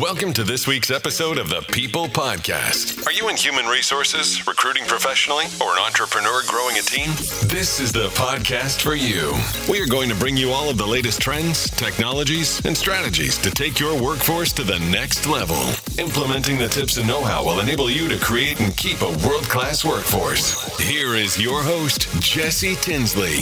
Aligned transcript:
Welcome 0.00 0.32
to 0.34 0.44
this 0.44 0.66
week's 0.66 0.90
episode 0.90 1.36
of 1.36 1.50
the 1.50 1.60
People 1.72 2.06
Podcast. 2.06 3.06
Are 3.06 3.12
you 3.12 3.28
in 3.28 3.36
human 3.36 3.66
resources, 3.66 4.46
recruiting 4.46 4.84
professionally, 4.86 5.44
or 5.60 5.72
an 5.74 5.78
entrepreneur 5.78 6.40
growing 6.46 6.78
a 6.78 6.80
team? 6.80 7.10
This 7.50 7.78
is 7.80 7.92
the 7.92 8.08
podcast 8.14 8.80
for 8.80 8.94
you. 8.94 9.34
We 9.70 9.78
are 9.78 9.86
going 9.86 10.08
to 10.08 10.14
bring 10.14 10.38
you 10.38 10.52
all 10.52 10.70
of 10.70 10.78
the 10.78 10.86
latest 10.86 11.20
trends, 11.20 11.68
technologies, 11.68 12.64
and 12.64 12.74
strategies 12.74 13.36
to 13.38 13.50
take 13.50 13.78
your 13.78 14.00
workforce 14.00 14.54
to 14.54 14.62
the 14.62 14.78
next 14.78 15.26
level. 15.26 15.60
Implementing 15.98 16.56
the 16.56 16.68
tips 16.68 16.96
and 16.96 17.06
know 17.06 17.22
how 17.22 17.44
will 17.44 17.60
enable 17.60 17.90
you 17.90 18.08
to 18.08 18.16
create 18.16 18.58
and 18.58 18.74
keep 18.78 19.02
a 19.02 19.18
world 19.28 19.44
class 19.50 19.84
workforce. 19.84 20.78
Here 20.78 21.14
is 21.14 21.38
your 21.38 21.62
host, 21.62 22.08
Jesse 22.22 22.76
Tinsley. 22.76 23.40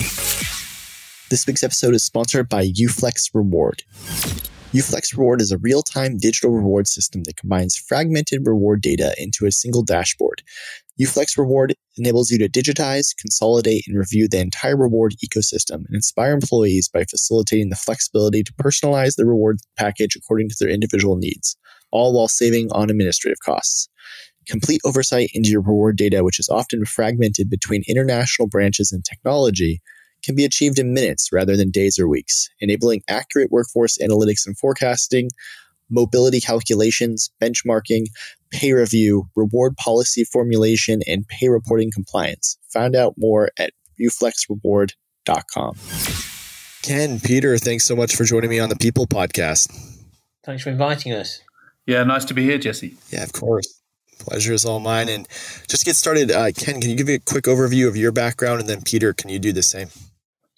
This 1.31 1.47
week's 1.47 1.63
episode 1.63 1.95
is 1.95 2.03
sponsored 2.03 2.49
by 2.49 2.65
Uflex 2.65 3.31
Reward. 3.33 3.85
Uflex 4.75 5.17
Reward 5.17 5.41
is 5.41 5.51
a 5.51 5.57
real 5.57 5.83
time 5.83 6.19
digital 6.19 6.51
reward 6.51 6.87
system 6.87 7.23
that 7.23 7.39
combines 7.39 7.75
fragmented 7.75 8.47
reward 8.47 8.83
data 8.83 9.15
into 9.17 9.47
a 9.47 9.53
single 9.53 9.83
dashboard. 9.83 10.43
Uflex 11.01 11.39
Reward 11.39 11.75
enables 11.97 12.31
you 12.31 12.37
to 12.37 12.51
digitize, 12.51 13.17
consolidate, 13.17 13.85
and 13.87 13.97
review 13.97 14.29
the 14.29 14.41
entire 14.41 14.77
reward 14.77 15.15
ecosystem 15.25 15.87
and 15.87 15.95
inspire 15.95 16.35
employees 16.35 16.87
by 16.87 17.05
facilitating 17.05 17.71
the 17.71 17.77
flexibility 17.77 18.43
to 18.43 18.53
personalize 18.55 19.17
the 19.17 19.25
reward 19.25 19.59
package 19.79 20.17
according 20.17 20.51
to 20.51 20.57
their 20.61 20.69
individual 20.69 21.17
needs, 21.17 21.57
all 21.91 22.13
while 22.13 22.29
saving 22.29 22.71
on 22.73 22.91
administrative 22.91 23.39
costs. 23.43 23.89
Complete 24.47 24.83
oversight 24.85 25.31
into 25.33 25.49
your 25.49 25.63
reward 25.63 25.97
data, 25.97 26.23
which 26.23 26.39
is 26.39 26.51
often 26.51 26.85
fragmented 26.85 27.49
between 27.49 27.85
international 27.89 28.49
branches 28.49 28.93
and 28.93 29.03
technology, 29.03 29.81
can 30.23 30.35
be 30.35 30.45
achieved 30.45 30.79
in 30.79 30.93
minutes 30.93 31.33
rather 31.33 31.57
than 31.57 31.71
days 31.71 31.99
or 31.99 32.09
weeks, 32.09 32.51
enabling 32.61 33.03
accurate 33.09 33.51
workforce 33.51 33.99
analytics 33.99 34.47
and 34.47 34.57
forecasting, 34.59 35.31
mobility 35.91 36.41
calculations, 36.41 37.31
benchmarking, 37.41 38.07
pay 38.51 38.73
review, 38.73 39.29
reward 39.37 39.77
policy 39.77 40.25
formulation, 40.25 41.01
and 41.07 41.27
pay 41.29 41.49
reporting 41.49 41.91
compliance. 41.91 42.59
Find 42.69 42.95
out 42.95 43.15
more 43.17 43.51
at 43.59 43.73
uflexreward.com. 44.01 45.77
Ken, 46.83 47.21
Peter, 47.21 47.59
thanks 47.59 47.85
so 47.85 47.97
much 47.97 48.17
for 48.17 48.25
joining 48.25 48.51
me 48.51 48.59
on 48.59 48.69
the 48.69 48.77
People 48.77 49.07
Podcast. 49.07 49.71
Thanks 50.45 50.63
for 50.63 50.71
inviting 50.71 51.13
us. 51.13 51.43
Yeah, 51.87 52.05
nice 52.05 52.25
to 52.27 52.35
be 52.35 52.45
here, 52.45 52.59
Jesse. 52.59 52.97
Yeah, 53.11 53.23
of 53.23 53.33
course. 53.33 53.81
Pleasure 54.19 54.53
is 54.53 54.65
all 54.65 54.81
mine. 54.81 55.09
And 55.09 55.29
just 55.69 55.81
to 55.81 55.85
get 55.85 55.97
started, 55.97 56.31
uh, 56.31 56.51
Ken, 56.53 56.81
can 56.81 56.91
you 56.91 56.97
give 56.97 57.07
me 57.07 57.15
a 57.15 57.19
quick 57.19 57.45
overview 57.45 57.89
of 57.89 57.97
your 57.97 58.13
background? 58.13 58.61
And 58.61 58.69
then, 58.69 58.83
Peter, 58.83 59.13
can 59.13 59.31
you 59.31 59.39
do 59.39 59.53
the 59.53 59.63
same? 59.63 59.89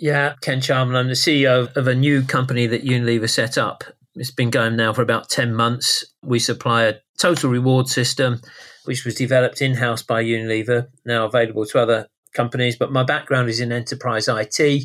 Yeah, 0.00 0.32
Ken 0.40 0.62
Charman. 0.62 0.96
I'm 0.96 1.08
the 1.08 1.12
CEO 1.12 1.76
of 1.76 1.86
a 1.86 1.94
new 1.94 2.22
company 2.22 2.66
that 2.66 2.86
Unilever 2.86 3.28
set 3.28 3.58
up. 3.58 3.84
It's 4.14 4.30
been 4.30 4.48
going 4.48 4.74
now 4.74 4.94
for 4.94 5.02
about 5.02 5.28
10 5.28 5.54
months. 5.54 6.06
We 6.22 6.38
supply 6.38 6.84
a 6.84 6.94
total 7.18 7.50
reward 7.50 7.86
system, 7.86 8.40
which 8.86 9.04
was 9.04 9.14
developed 9.14 9.60
in 9.60 9.74
house 9.74 10.02
by 10.02 10.24
Unilever, 10.24 10.88
now 11.04 11.26
available 11.26 11.66
to 11.66 11.78
other 11.78 12.06
companies. 12.32 12.76
But 12.76 12.90
my 12.90 13.02
background 13.02 13.50
is 13.50 13.60
in 13.60 13.72
enterprise 13.72 14.26
IT. 14.26 14.84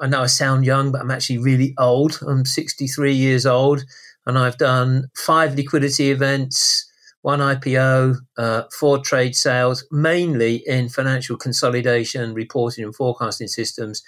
I 0.00 0.06
know 0.06 0.22
I 0.22 0.26
sound 0.26 0.64
young, 0.64 0.92
but 0.92 1.02
I'm 1.02 1.10
actually 1.10 1.38
really 1.38 1.74
old. 1.78 2.18
I'm 2.26 2.46
63 2.46 3.12
years 3.12 3.44
old, 3.44 3.84
and 4.24 4.38
I've 4.38 4.56
done 4.56 5.08
five 5.14 5.56
liquidity 5.56 6.10
events, 6.10 6.90
one 7.20 7.40
IPO, 7.40 8.16
uh, 8.38 8.62
four 8.80 8.96
trade 9.00 9.36
sales, 9.36 9.86
mainly 9.90 10.62
in 10.66 10.88
financial 10.88 11.36
consolidation, 11.36 12.32
reporting, 12.32 12.82
and 12.82 12.96
forecasting 12.96 13.48
systems 13.48 14.02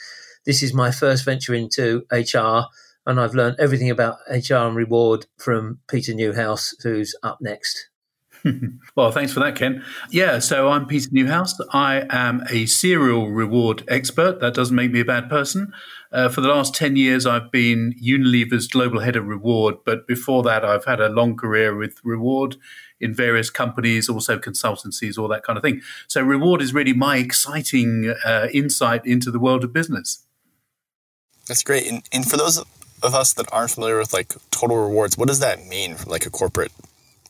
this 0.46 0.62
is 0.62 0.72
my 0.72 0.90
first 0.90 1.24
venture 1.24 1.54
into 1.54 2.06
HR, 2.10 2.68
and 3.04 3.20
I've 3.20 3.34
learned 3.34 3.56
everything 3.58 3.90
about 3.90 4.18
HR 4.30 4.54
and 4.54 4.76
reward 4.76 5.26
from 5.36 5.80
Peter 5.88 6.14
Newhouse, 6.14 6.74
who's 6.82 7.14
up 7.22 7.38
next. 7.40 7.88
well, 8.96 9.10
thanks 9.10 9.32
for 9.32 9.40
that, 9.40 9.56
Ken. 9.56 9.82
Yeah, 10.10 10.38
so 10.38 10.68
I'm 10.68 10.86
Peter 10.86 11.08
Newhouse. 11.10 11.58
I 11.72 12.06
am 12.10 12.44
a 12.50 12.66
serial 12.66 13.30
reward 13.30 13.82
expert. 13.88 14.40
That 14.40 14.54
doesn't 14.54 14.76
make 14.76 14.92
me 14.92 15.00
a 15.00 15.04
bad 15.04 15.28
person. 15.28 15.72
Uh, 16.12 16.28
for 16.28 16.40
the 16.40 16.48
last 16.48 16.74
10 16.74 16.96
years, 16.96 17.26
I've 17.26 17.50
been 17.50 17.94
Unilever's 18.00 18.68
global 18.68 19.00
head 19.00 19.16
of 19.16 19.26
reward. 19.26 19.76
But 19.84 20.06
before 20.06 20.42
that, 20.44 20.64
I've 20.64 20.84
had 20.84 21.00
a 21.00 21.08
long 21.08 21.36
career 21.36 21.76
with 21.76 21.98
reward 22.04 22.56
in 23.00 23.12
various 23.12 23.50
companies, 23.50 24.08
also 24.08 24.38
consultancies, 24.38 25.18
all 25.18 25.28
that 25.28 25.42
kind 25.42 25.56
of 25.56 25.62
thing. 25.62 25.82
So, 26.06 26.22
reward 26.22 26.62
is 26.62 26.72
really 26.72 26.92
my 26.92 27.16
exciting 27.16 28.14
uh, 28.24 28.46
insight 28.52 29.04
into 29.04 29.30
the 29.30 29.40
world 29.40 29.64
of 29.64 29.72
business. 29.72 30.25
That's 31.48 31.62
great. 31.62 31.86
And, 31.86 32.02
and 32.12 32.28
for 32.28 32.36
those 32.36 32.58
of 32.58 33.14
us 33.14 33.32
that 33.34 33.46
aren't 33.52 33.70
familiar 33.70 33.98
with 33.98 34.12
like 34.12 34.34
total 34.50 34.76
rewards, 34.76 35.16
what 35.16 35.28
does 35.28 35.40
that 35.40 35.66
mean 35.66 35.94
from 35.94 36.10
like 36.10 36.26
a 36.26 36.30
corporate, 36.30 36.72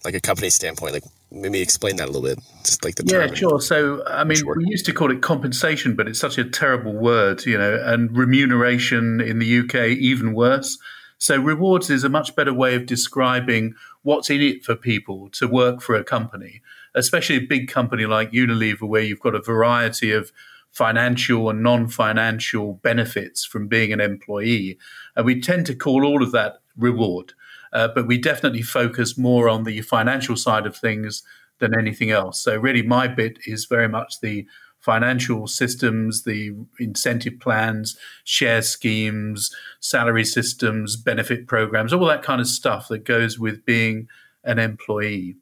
like 0.04 0.15
a 0.15 0.21
company 0.21 0.50
standpoint? 0.50 0.94
Like 0.94 1.04
maybe 1.31 1.60
explain 1.60 1.97
that 1.97 2.04
a 2.04 2.12
little 2.12 2.22
bit, 2.22 2.38
just 2.65 2.84
like 2.84 2.94
the 2.94 3.03
term. 3.03 3.28
Yeah, 3.28 3.34
sure. 3.34 3.60
So 3.60 4.03
I 4.06 4.25
mean, 4.25 4.38
we 4.56 4.66
used 4.66 4.87
to 4.87 4.93
call 4.93 5.10
it 5.10 5.22
compensation, 5.22 5.94
but 5.94 6.09
it's 6.09 6.21
such 6.21 6.38
a 6.38 6.44
terrible 6.44 6.94
word, 6.94 7.44
you 7.47 7.59
know. 7.59 7.82
And 7.84 8.16
remuneration 8.16 9.21
in 9.21 9.38
the 9.38 9.59
UK 9.60 9.88
even 9.99 10.34
worse. 10.34 10.78
So 11.19 11.41
rewards 11.41 11.88
is 11.88 12.05
a 12.05 12.09
much 12.09 12.37
better 12.37 12.53
way 12.53 12.75
of 12.75 12.87
describing 12.87 13.75
what's 14.03 14.31
in 14.31 14.43
it 14.43 14.65
for 14.65 14.76
people 14.76 15.31
to 15.31 15.49
work 15.49 15.81
for 15.81 15.94
a 15.94 16.05
company, 16.05 16.60
especially 16.94 17.37
a 17.37 17.41
big 17.41 17.69
company 17.69 18.06
like 18.06 18.32
Unilever, 18.32 18.82
where 18.82 19.03
you've 19.03 19.21
got 19.21 19.34
a 19.34 19.41
variety 19.41 20.12
of 20.12 20.31
financial 20.76 21.48
and 21.48 21.62
non 21.62 21.88
financial 21.88 22.75
benefits 22.82 23.47
from 23.47 23.66
being 23.66 23.94
an 23.94 24.00
employee. 24.00 24.78
And 25.16 25.25
we 25.25 25.41
tend 25.41 25.64
to 25.66 25.75
call 25.75 26.04
all 26.04 26.22
of 26.22 26.32
that 26.32 26.59
reward. 26.76 27.32
Uh, 27.72 27.88
but 27.88 28.06
we 28.06 28.19
definitely 28.19 28.60
focus 28.60 29.16
more 29.16 29.48
on 29.48 29.64
the 29.64 29.81
financial 29.81 30.37
side 30.37 30.66
of 30.66 30.76
things 30.76 31.22
than 31.60 31.78
anything 31.78 32.10
else. 32.10 32.42
So, 32.42 32.56
really, 32.59 32.82
my 32.82 33.09
bit 33.09 33.38
is 33.47 33.64
very 33.64 33.88
much 33.88 34.20
the 34.20 34.47
financial 34.78 35.47
systems, 35.47 36.25
the 36.25 36.53
incentive 36.78 37.41
plans, 37.41 37.97
share 38.25 38.60
schemes, 38.60 39.50
salary 39.81 40.25
systems, 40.26 40.97
benefit 40.97 41.47
programs, 41.47 41.94
all 41.94 42.04
that 42.04 42.22
kind 42.22 42.41
of 42.41 42.47
stuff 42.47 42.88
that 42.88 43.04
goes 43.04 43.38
with 43.38 43.64
being 43.64 44.08
an 44.44 44.58
employee. 44.58 45.37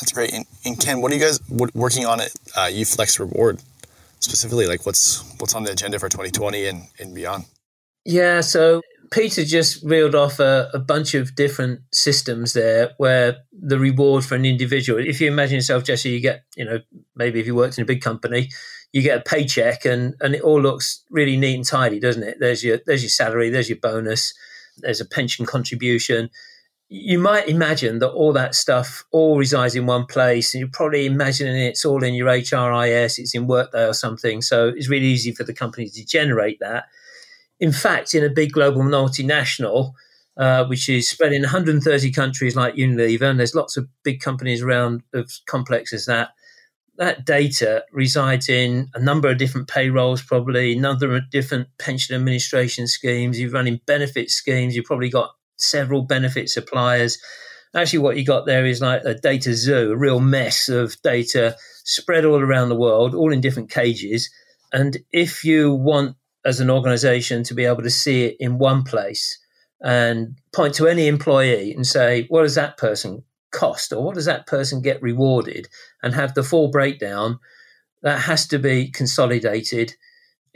That's 0.00 0.12
great. 0.12 0.32
And, 0.32 0.46
and 0.64 0.80
Ken, 0.80 1.02
what 1.02 1.12
are 1.12 1.14
you 1.14 1.20
guys 1.20 1.40
working 1.50 2.06
on 2.06 2.20
at 2.20 2.32
uh, 2.56 2.68
Uflex 2.68 3.18
Reward? 3.18 3.60
Specifically 4.26 4.66
like 4.66 4.84
what's 4.84 5.24
what's 5.38 5.54
on 5.54 5.62
the 5.62 5.72
agenda 5.72 5.98
for 5.98 6.08
2020 6.08 6.66
and, 6.66 6.82
and 6.98 7.14
beyond? 7.14 7.44
Yeah 8.04 8.40
so 8.40 8.82
peter 9.12 9.44
just 9.44 9.82
reeled 9.84 10.16
off 10.16 10.40
a, 10.40 10.68
a, 10.74 10.80
bunch 10.80 11.14
of 11.14 11.36
different 11.36 11.78
systems 11.92 12.54
there 12.54 12.90
where 12.96 13.36
the 13.52 13.78
reward 13.78 14.24
for 14.24 14.34
an 14.34 14.44
individual 14.44 14.98
if 14.98 15.20
you 15.20 15.28
imagine 15.28 15.54
yourself 15.54 15.84
jesse 15.84 16.10
you 16.10 16.18
get 16.18 16.42
you 16.56 16.64
know 16.64 16.80
maybe 17.14 17.38
if 17.38 17.46
you 17.46 17.54
worked 17.54 17.78
in 17.78 17.82
a 17.82 17.86
big 17.86 18.02
company 18.02 18.48
you 18.92 19.02
get 19.02 19.18
a 19.18 19.20
paycheck 19.20 19.84
and 19.84 20.14
and 20.20 20.34
it 20.34 20.40
all 20.40 20.60
looks 20.60 21.04
really 21.10 21.36
neat 21.36 21.54
and 21.54 21.66
tidy 21.66 22.00
doesn't 22.00 22.22
it? 22.22 22.38
There's 22.40 22.64
your 22.64 22.80
there's 22.86 23.02
your 23.02 23.10
salary 23.10 23.50
there's 23.50 23.68
your 23.68 23.78
bonus 23.78 24.32
there's 24.78 25.02
a 25.02 25.06
pension 25.06 25.44
contribution 25.44 26.30
you 26.88 27.18
might 27.18 27.48
imagine 27.48 27.98
that 27.98 28.10
all 28.10 28.32
that 28.32 28.54
stuff 28.54 29.04
all 29.10 29.36
resides 29.36 29.74
in 29.74 29.86
one 29.86 30.06
place, 30.06 30.54
and 30.54 30.60
you're 30.60 30.68
probably 30.72 31.06
imagining 31.06 31.56
it's 31.56 31.84
all 31.84 32.02
in 32.04 32.14
your 32.14 32.28
HRIS, 32.28 33.18
it's 33.18 33.34
in 33.34 33.46
Workday 33.46 33.86
or 33.86 33.94
something. 33.94 34.40
So 34.40 34.68
it's 34.68 34.88
really 34.88 35.06
easy 35.06 35.32
for 35.32 35.42
the 35.42 35.54
company 35.54 35.88
to 35.88 36.06
generate 36.06 36.60
that. 36.60 36.84
In 37.58 37.72
fact, 37.72 38.14
in 38.14 38.22
a 38.22 38.30
big 38.30 38.52
global 38.52 38.82
multinational, 38.82 39.92
uh, 40.36 40.64
which 40.66 40.88
is 40.88 41.08
spread 41.08 41.32
in 41.32 41.42
130 41.42 42.12
countries 42.12 42.54
like 42.54 42.74
Unilever, 42.74 43.22
and 43.22 43.40
there's 43.40 43.54
lots 43.54 43.76
of 43.76 43.88
big 44.04 44.20
companies 44.20 44.62
around 44.62 45.02
as 45.12 45.42
complex 45.46 45.92
as 45.92 46.06
that. 46.06 46.30
That 46.98 47.26
data 47.26 47.84
resides 47.92 48.48
in 48.48 48.88
a 48.94 49.00
number 49.00 49.28
of 49.28 49.38
different 49.38 49.68
payrolls, 49.68 50.22
probably 50.22 50.72
a 50.72 50.80
number 50.80 51.14
of 51.16 51.30
different 51.30 51.68
pension 51.78 52.14
administration 52.14 52.86
schemes. 52.86 53.40
You're 53.40 53.50
running 53.50 53.80
benefit 53.86 54.30
schemes. 54.30 54.76
You've 54.76 54.86
probably 54.86 55.10
got 55.10 55.30
several 55.56 56.02
benefit 56.02 56.48
suppliers. 56.48 57.18
Actually, 57.74 57.98
what 57.98 58.16
you 58.16 58.24
got 58.24 58.46
there 58.46 58.64
is 58.64 58.80
like 58.80 59.02
a 59.04 59.14
data 59.14 59.54
zoo, 59.54 59.92
a 59.92 59.96
real 59.96 60.20
mess 60.20 60.68
of 60.68 61.00
data 61.02 61.56
spread 61.84 62.24
all 62.24 62.40
around 62.40 62.68
the 62.68 62.76
world, 62.76 63.14
all 63.14 63.32
in 63.32 63.40
different 63.40 63.70
cages. 63.70 64.30
And 64.72 64.98
if 65.12 65.44
you 65.44 65.74
want, 65.74 66.16
as 66.44 66.60
an 66.60 66.70
organization, 66.70 67.42
to 67.44 67.54
be 67.54 67.64
able 67.64 67.82
to 67.82 67.90
see 67.90 68.24
it 68.24 68.36
in 68.40 68.58
one 68.58 68.82
place 68.82 69.38
and 69.80 70.38
point 70.54 70.74
to 70.74 70.88
any 70.88 71.06
employee 71.06 71.72
and 71.72 71.86
say, 71.86 72.26
what 72.28 72.42
does 72.42 72.54
that 72.54 72.76
person 72.76 73.22
cost 73.52 73.92
or 73.92 74.02
what 74.02 74.14
does 74.14 74.24
that 74.24 74.46
person 74.46 74.82
get 74.82 75.02
rewarded 75.02 75.68
and 76.02 76.14
have 76.14 76.34
the 76.34 76.42
full 76.42 76.68
breakdown, 76.70 77.38
that 78.02 78.20
has 78.20 78.46
to 78.48 78.58
be 78.58 78.90
consolidated 78.90 79.94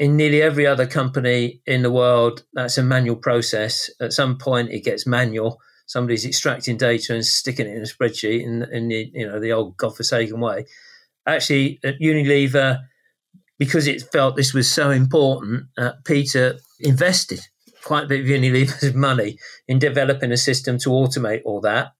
in 0.00 0.16
nearly 0.16 0.40
every 0.40 0.66
other 0.66 0.86
company 0.86 1.60
in 1.66 1.82
the 1.82 1.90
world, 1.90 2.42
that's 2.54 2.78
a 2.78 2.82
manual 2.82 3.16
process. 3.16 3.90
At 4.00 4.14
some 4.14 4.38
point, 4.38 4.70
it 4.70 4.82
gets 4.82 5.06
manual. 5.06 5.60
Somebody's 5.86 6.24
extracting 6.24 6.78
data 6.78 7.14
and 7.14 7.24
sticking 7.24 7.66
it 7.66 7.76
in 7.76 7.82
a 7.82 7.84
spreadsheet 7.84 8.42
in, 8.42 8.62
in 8.72 8.88
the 8.88 9.10
you 9.12 9.28
know 9.28 9.38
the 9.38 9.52
old 9.52 9.76
godforsaken 9.76 10.40
way. 10.40 10.64
Actually, 11.26 11.80
at 11.84 12.00
Unilever, 12.00 12.80
because 13.58 13.86
it 13.86 14.02
felt 14.10 14.36
this 14.36 14.54
was 14.54 14.70
so 14.70 14.90
important, 14.90 15.64
uh, 15.76 15.92
Peter 16.06 16.58
invested 16.80 17.40
quite 17.84 18.04
a 18.04 18.08
bit 18.08 18.20
of 18.20 18.26
Unilever's 18.26 18.94
money 19.08 19.36
in 19.68 19.78
developing 19.78 20.32
a 20.32 20.36
system 20.38 20.78
to 20.78 20.88
automate 20.88 21.42
all 21.44 21.60
that. 21.60 21.92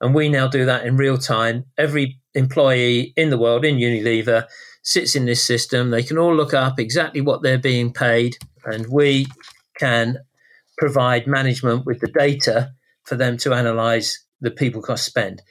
And 0.00 0.16
we 0.16 0.28
now 0.28 0.48
do 0.48 0.64
that 0.66 0.84
in 0.84 0.96
real 0.96 1.16
time. 1.16 1.66
Every 1.78 2.18
employee 2.34 3.12
in 3.16 3.30
the 3.30 3.38
world 3.38 3.64
in 3.64 3.76
Unilever 3.76 4.46
sits 4.86 5.16
in 5.16 5.24
this 5.24 5.44
system. 5.44 5.90
They 5.90 6.04
can 6.04 6.16
all 6.16 6.34
look 6.34 6.54
up 6.54 6.78
exactly 6.78 7.20
what 7.20 7.42
they're 7.42 7.58
being 7.58 7.92
paid, 7.92 8.38
and 8.64 8.86
we 8.86 9.26
can 9.78 10.18
provide 10.78 11.26
management 11.26 11.84
with 11.84 11.98
the 12.00 12.12
data 12.16 12.70
for 13.04 13.16
them 13.16 13.36
to 13.38 13.52
analyze 13.52 14.24
the 14.40 14.50
people 14.50 14.80
cost 14.80 15.04
spend. 15.04 15.42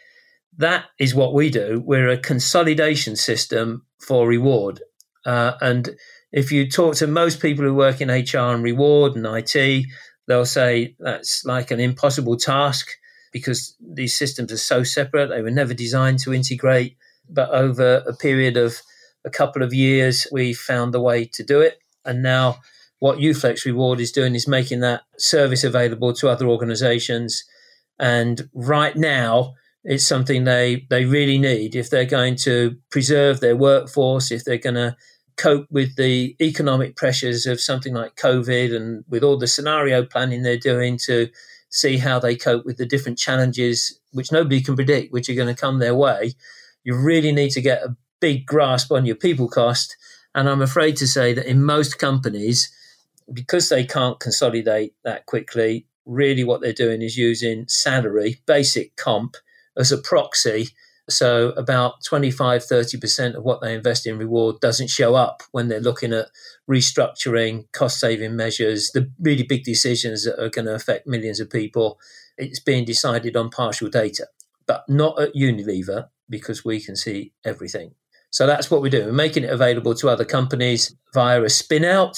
That 0.58 0.86
is 1.00 1.14
what 1.14 1.34
we 1.34 1.50
do. 1.50 1.84
We're 1.86 2.10
a 2.10 2.18
consolidation 2.18 3.18
system 3.18 3.86
for 4.00 4.26
reward. 4.26 4.82
Uh, 5.26 5.54
and 5.60 5.90
if 6.32 6.52
you 6.52 6.70
talk 6.70 6.96
to 6.96 7.08
most 7.08 7.42
people 7.42 7.66
who 7.66 7.74
work 7.74 8.00
in 8.00 8.10
HR 8.10 8.54
and 8.54 8.64
reward 8.64 9.18
and 9.18 9.26
IT, 9.26 9.86
they'll 10.28 10.46
say 10.46 10.96
that's 11.00 11.44
like 11.44 11.72
an 11.72 11.82
impossible 11.82 12.38
task 12.38 12.88
because 13.34 13.76
these 13.82 14.16
systems 14.16 14.54
are 14.54 14.58
so 14.58 14.84
separate. 14.84 15.28
They 15.28 15.42
were 15.42 15.52
never 15.52 15.74
designed 15.74 16.20
to 16.20 16.34
integrate. 16.34 16.96
But 17.30 17.50
over 17.50 18.04
a 18.08 18.16
period 18.16 18.56
of 18.56 18.80
a 19.26 19.30
couple 19.30 19.64
of 19.64 19.74
years, 19.74 20.28
we 20.32 20.54
found 20.54 20.94
the 20.94 21.02
way 21.02 21.26
to 21.26 21.44
do 21.44 21.60
it. 21.60 21.80
And 22.06 22.22
now, 22.22 22.60
what 23.00 23.18
Uflex 23.18 23.66
Reward 23.66 24.00
is 24.00 24.12
doing 24.12 24.36
is 24.36 24.48
making 24.48 24.80
that 24.82 25.02
service 25.18 25.64
available 25.64 26.14
to 26.14 26.30
other 26.30 26.48
organizations. 26.48 27.44
And 28.00 28.50
right 28.54 28.96
now, 28.96 29.56
it's 29.84 30.06
something 30.06 30.44
they, 30.44 30.88
they 30.90 31.06
really 31.06 31.38
need 31.38 31.76
if 31.76 31.90
they're 31.90 32.06
going 32.06 32.36
to 32.38 32.78
preserve 32.90 33.40
their 33.40 33.56
workforce, 33.56 34.32
if 34.32 34.44
they're 34.44 34.58
going 34.58 34.76
to 34.76 34.96
cope 35.38 35.68
with 35.70 35.96
the 35.96 36.36
economic 36.42 36.96
pressures 36.96 37.46
of 37.46 37.60
something 37.60 37.94
like 37.94 38.16
COVID 38.16 38.76
and 38.76 39.04
with 39.10 39.24
all 39.24 39.38
the 39.38 39.48
scenario 39.48 40.04
planning 40.06 40.44
they're 40.44 40.58
doing 40.58 40.98
to 41.06 41.30
see 41.70 41.98
how 41.98 42.20
they 42.20 42.36
cope 42.36 42.66
with 42.66 42.78
the 42.78 42.86
different 42.86 43.18
challenges, 43.18 44.00
which 44.14 44.32
nobody 44.32 44.62
can 44.62 44.76
predict, 44.76 45.12
which 45.12 45.30
are 45.30 45.36
going 45.36 45.54
to 45.54 45.60
come 45.60 45.80
their 45.80 45.96
way. 45.96 46.34
You 46.84 46.96
really 46.96 47.32
need 47.32 47.52
to 47.52 47.62
get 47.62 47.84
a 47.84 47.96
big 48.20 48.46
grasp 48.46 48.92
on 48.92 49.06
your 49.06 49.16
people 49.16 49.48
cost. 49.48 49.96
And 50.34 50.50
I'm 50.50 50.62
afraid 50.62 50.98
to 50.98 51.08
say 51.08 51.34
that 51.34 51.46
in 51.46 51.64
most 51.64 51.98
companies, 51.98 52.74
because 53.32 53.70
they 53.70 53.86
can't 53.86 54.20
consolidate 54.20 54.94
that 55.04 55.26
quickly, 55.26 55.88
really 56.06 56.44
what 56.44 56.62
they're 56.62 56.74
doing 56.74 57.02
is 57.02 57.18
using 57.18 57.68
salary, 57.68 58.42
basic 58.46 58.96
comp, 58.96 59.38
as 59.78 59.92
a 59.92 59.98
proxy. 59.98 60.70
So 61.08 61.50
about 61.50 62.04
25, 62.04 62.64
30% 62.64 63.36
of 63.36 63.44
what 63.44 63.62
they 63.62 63.76
invest 63.76 64.08
in 64.08 64.18
reward 64.18 64.60
doesn't 64.60 64.90
show 64.90 65.16
up 65.16 65.44
when 65.52 65.68
they're 65.68 65.80
looking 65.80 66.14
at 66.14 66.28
restructuring, 66.70 67.72
cost 67.74 68.00
saving 68.00 68.36
measures, 68.36 68.92
the 68.92 69.12
really 69.20 69.44
big 69.44 69.64
decisions 69.64 70.26
that 70.26 70.42
are 70.42 70.50
going 70.50 70.66
to 70.66 70.74
affect 70.74 71.06
millions 71.06 71.40
of 71.40 71.50
people. 71.50 72.00
It's 72.38 72.60
being 72.60 72.86
decided 72.86 73.36
on 73.36 73.50
partial 73.50 73.90
data, 73.90 74.28
but 74.66 74.84
not 74.90 75.20
at 75.22 75.36
Unilever 75.36 76.10
because 76.28 76.66
we 76.66 76.80
can 76.80 76.96
see 76.96 77.34
everything. 77.44 77.94
So 78.36 78.46
that's 78.46 78.70
what 78.70 78.82
we're 78.82 78.90
doing. 78.90 79.06
We're 79.06 79.14
making 79.14 79.46
it 79.46 79.50
available 79.50 79.96
to 79.96 80.10
other 80.10 80.26
companies 80.26 80.94
via 81.14 81.42
a 81.42 81.50
spin 81.50 81.86
out. 81.86 82.18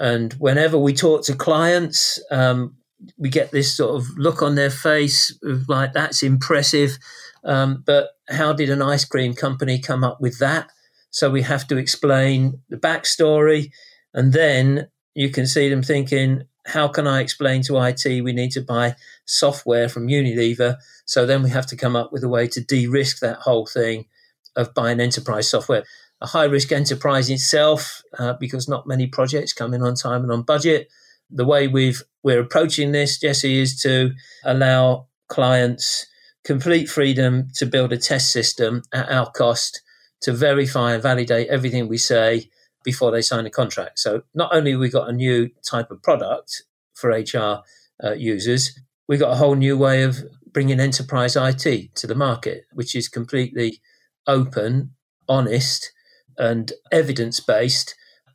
And 0.00 0.32
whenever 0.40 0.76
we 0.76 0.92
talk 0.92 1.22
to 1.26 1.36
clients, 1.36 2.20
um, 2.32 2.74
we 3.16 3.28
get 3.28 3.52
this 3.52 3.76
sort 3.76 3.94
of 3.94 4.08
look 4.18 4.42
on 4.42 4.56
their 4.56 4.70
face 4.70 5.38
of 5.44 5.68
like, 5.68 5.92
that's 5.92 6.24
impressive. 6.24 6.98
Um, 7.44 7.84
but 7.86 8.08
how 8.28 8.54
did 8.54 8.70
an 8.70 8.82
ice 8.82 9.04
cream 9.04 9.34
company 9.34 9.78
come 9.78 10.02
up 10.02 10.20
with 10.20 10.40
that? 10.40 10.68
So 11.10 11.30
we 11.30 11.42
have 11.42 11.68
to 11.68 11.76
explain 11.76 12.60
the 12.68 12.76
backstory. 12.76 13.70
And 14.12 14.32
then 14.32 14.88
you 15.14 15.30
can 15.30 15.46
see 15.46 15.68
them 15.68 15.84
thinking, 15.84 16.42
how 16.66 16.88
can 16.88 17.06
I 17.06 17.20
explain 17.20 17.62
to 17.62 17.78
IT 17.78 18.04
we 18.04 18.32
need 18.32 18.50
to 18.50 18.62
buy 18.62 18.96
software 19.26 19.88
from 19.88 20.08
Unilever? 20.08 20.78
So 21.04 21.24
then 21.24 21.44
we 21.44 21.50
have 21.50 21.66
to 21.66 21.76
come 21.76 21.94
up 21.94 22.12
with 22.12 22.24
a 22.24 22.28
way 22.28 22.48
to 22.48 22.60
de 22.60 22.88
risk 22.88 23.20
that 23.20 23.38
whole 23.38 23.66
thing 23.66 24.06
of 24.56 24.74
buying 24.74 25.00
enterprise 25.00 25.48
software. 25.48 25.84
A 26.20 26.26
high 26.26 26.44
risk 26.44 26.72
enterprise 26.72 27.28
itself, 27.28 28.02
uh, 28.18 28.32
because 28.40 28.68
not 28.68 28.86
many 28.86 29.06
projects 29.06 29.52
come 29.52 29.74
in 29.74 29.82
on 29.82 29.94
time 29.94 30.22
and 30.22 30.32
on 30.32 30.42
budget 30.42 30.88
the 31.30 31.44
way 31.44 31.68
we've 31.68 32.02
we're 32.22 32.40
approaching 32.40 32.92
this, 32.92 33.18
Jesse, 33.18 33.60
is 33.60 33.80
to 33.82 34.10
allow 34.44 35.06
clients 35.28 36.06
complete 36.44 36.88
freedom 36.88 37.48
to 37.54 37.66
build 37.66 37.92
a 37.92 37.96
test 37.96 38.32
system 38.32 38.82
at 38.92 39.10
our 39.10 39.30
cost 39.30 39.82
to 40.22 40.32
verify 40.32 40.94
and 40.94 41.02
validate 41.02 41.48
everything 41.48 41.88
we 41.88 41.98
say 41.98 42.48
before 42.84 43.10
they 43.10 43.22
sign 43.22 43.46
a 43.46 43.50
contract. 43.50 43.98
So 43.98 44.22
not 44.34 44.54
only 44.54 44.72
have 44.72 44.80
we 44.80 44.88
got 44.88 45.08
a 45.08 45.12
new 45.12 45.50
type 45.68 45.90
of 45.90 46.02
product 46.02 46.62
for 46.94 47.10
HR 47.10 47.62
uh, 48.02 48.12
users, 48.12 48.78
we've 49.08 49.20
got 49.20 49.32
a 49.32 49.36
whole 49.36 49.56
new 49.56 49.76
way 49.76 50.02
of 50.02 50.18
bringing 50.52 50.80
enterprise 50.80 51.36
IT 51.36 51.94
to 51.96 52.06
the 52.06 52.14
market, 52.14 52.64
which 52.72 52.94
is 52.94 53.08
completely 53.08 53.80
open, 54.26 54.92
honest, 55.28 55.92
and 56.38 56.72
evidence 56.92 57.40
based 57.40 57.94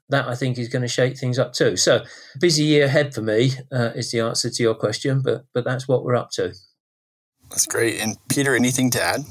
that 0.09 0.27
I 0.27 0.35
think 0.35 0.57
is 0.57 0.67
going 0.67 0.81
to 0.81 0.88
shake 0.88 1.17
things 1.17 1.39
up 1.39 1.53
too. 1.53 1.77
So 1.77 2.03
busy 2.39 2.63
year 2.63 2.85
ahead 2.85 3.13
for 3.13 3.21
me 3.21 3.53
uh, 3.71 3.91
is 3.95 4.11
the 4.11 4.19
answer 4.19 4.49
to 4.49 4.63
your 4.63 4.75
question, 4.75 5.21
but 5.21 5.45
but 5.53 5.63
that's 5.63 5.88
what 5.88 6.03
we're 6.03 6.15
up 6.15 6.31
to. 6.31 6.53
That's 7.49 7.65
great. 7.65 7.99
And 7.99 8.17
Peter, 8.29 8.55
anything 8.55 8.91
to 8.91 9.01
add? 9.01 9.21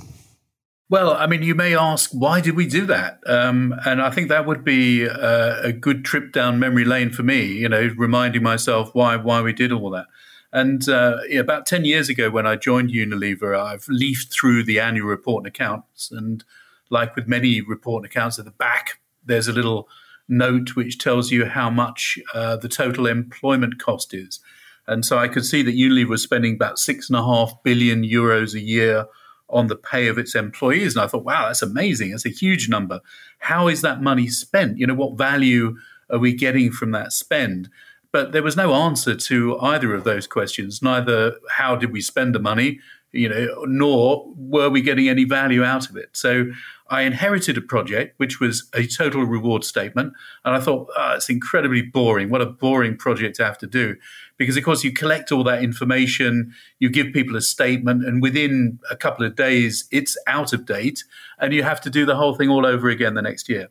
Well, 0.91 1.13
I 1.13 1.29
mean, 1.29 1.43
you 1.43 1.55
may 1.55 1.77
ask, 1.77 2.11
why 2.11 2.41
did 2.41 2.57
we 2.57 2.67
do 2.67 2.85
that? 2.87 3.21
Um, 3.25 3.73
and 3.87 4.03
I 4.03 4.11
think 4.11 4.29
that 4.29 4.45
would 4.45 4.65
be 4.65 5.05
a, 5.05 5.67
a, 5.67 5.73
good 5.73 6.05
trip 6.05 6.33
down 6.33 6.59
memory 6.59 6.85
lane 6.85 7.11
for 7.11 7.23
me. 7.23 7.45
You 7.45 7.69
know, 7.69 7.91
reminding 7.97 8.43
myself 8.43 8.91
why 8.93 9.17
why 9.17 9.41
we 9.41 9.53
did 9.53 9.71
all 9.71 9.91
that. 9.91 10.07
And 10.53 10.89
uh, 10.89 11.19
about 11.39 11.67
ten 11.67 11.85
years 11.85 12.09
ago, 12.09 12.31
when 12.31 12.47
I 12.47 12.57
joined 12.57 12.91
Unilever, 12.91 13.59
I've 13.59 13.87
leafed 13.89 14.33
through 14.33 14.65
the 14.65 14.81
annual 14.81 15.07
report 15.07 15.43
and 15.43 15.49
accounts, 15.49 16.11
and 16.11 16.45
like 16.91 17.15
with 17.15 17.29
many 17.29 17.61
report 17.61 18.03
and 18.03 18.11
accounts, 18.11 18.39
at 18.39 18.45
the 18.45 18.51
back 18.51 19.01
there's 19.25 19.49
a 19.49 19.53
little 19.53 19.89
note 20.29 20.77
which 20.77 20.99
tells 20.99 21.31
you 21.31 21.45
how 21.47 21.71
much 21.71 22.19
uh, 22.35 22.57
the 22.57 22.69
total 22.69 23.07
employment 23.07 23.79
cost 23.79 24.15
is. 24.15 24.41
And 24.87 25.05
so 25.05 25.19
I 25.19 25.29
could 25.29 25.45
see 25.45 25.63
that 25.63 25.75
Unilever 25.75 26.09
was 26.09 26.23
spending 26.23 26.55
about 26.55 26.79
six 26.79 27.09
and 27.09 27.17
a 27.17 27.23
half 27.23 27.53
billion 27.63 28.03
euros 28.03 28.55
a 28.55 28.61
year 28.61 29.07
on 29.49 29.67
the 29.67 29.77
pay 29.77 30.07
of 30.09 30.19
its 30.19 30.35
employees. 30.35 30.95
And 30.95 31.05
I 31.05 31.09
thought, 31.09 31.25
wow, 31.25 31.47
that's 31.47 31.63
amazing. 31.63 32.11
That's 32.11 32.27
a 32.27 32.31
huge 32.31 32.69
number. 32.69 33.01
How 33.39 33.69
is 33.69 33.83
that 33.83 34.03
money 34.03 34.29
spent? 34.29 34.79
You 34.79 34.87
know, 34.87 34.95
what 34.95 35.19
value 35.19 35.77
are 36.09 36.19
we 36.19 36.33
getting 36.33 36.71
from 36.71 36.93
that 36.93 37.13
spend? 37.13 37.69
But 38.13 38.33
there 38.33 38.43
was 38.43 38.57
no 38.57 38.75
answer 38.75 39.15
to 39.15 39.59
either 39.61 39.95
of 39.95 40.05
those 40.05 40.27
questions. 40.27 40.83
Neither 40.83 41.37
how 41.51 41.77
did 41.77 41.93
we 41.93 42.01
spend 42.01 42.35
the 42.35 42.41
money, 42.41 42.81
you 43.13 43.29
know, 43.29 43.65
nor 43.67 44.33
were 44.37 44.69
we 44.69 44.83
getting 44.83 45.09
any 45.09 45.25
value 45.25 45.65
out 45.65 45.89
of 45.89 45.97
it. 45.97 46.11
So 46.13 46.47
I 46.89 47.03
inherited 47.03 47.57
a 47.57 47.61
project 47.61 48.15
which 48.19 48.41
was 48.41 48.69
a 48.75 48.85
total 48.87 49.23
reward 49.25 49.65
statement. 49.65 50.13
And 50.45 50.55
I 50.55 50.61
thought, 50.61 50.89
oh, 50.97 51.13
it's 51.15 51.29
incredibly 51.29 51.83
boring. 51.83 52.31
What 52.31 52.43
a 52.43 52.47
boring 52.47 52.97
project 52.97 53.37
to 53.37 53.45
have 53.45 53.59
to 53.59 53.67
do. 53.67 53.97
Because, 54.37 54.57
of 54.57 54.65
course, 54.65 54.83
you 54.83 54.93
collect 54.93 55.31
all 55.31 55.45
that 55.45 55.63
information, 55.63 56.53
you 56.79 56.89
give 56.89 57.13
people 57.13 57.37
a 57.37 57.43
statement, 57.43 58.05
and 58.05 58.23
within 58.23 58.79
a 58.91 58.97
couple 58.97 59.25
of 59.25 59.37
days, 59.37 59.85
it's 59.93 60.17
out 60.27 60.53
of 60.53 60.65
date. 60.67 61.05
And 61.39 61.53
you 61.53 61.63
have 61.63 61.81
to 61.83 61.91
do 61.91 62.07
the 62.07 62.17
whole 62.17 62.35
thing 62.35 62.49
all 62.49 62.67
over 62.67 62.89
again 62.89 63.15
the 63.15 63.23
next 63.23 63.49
year. 63.49 63.69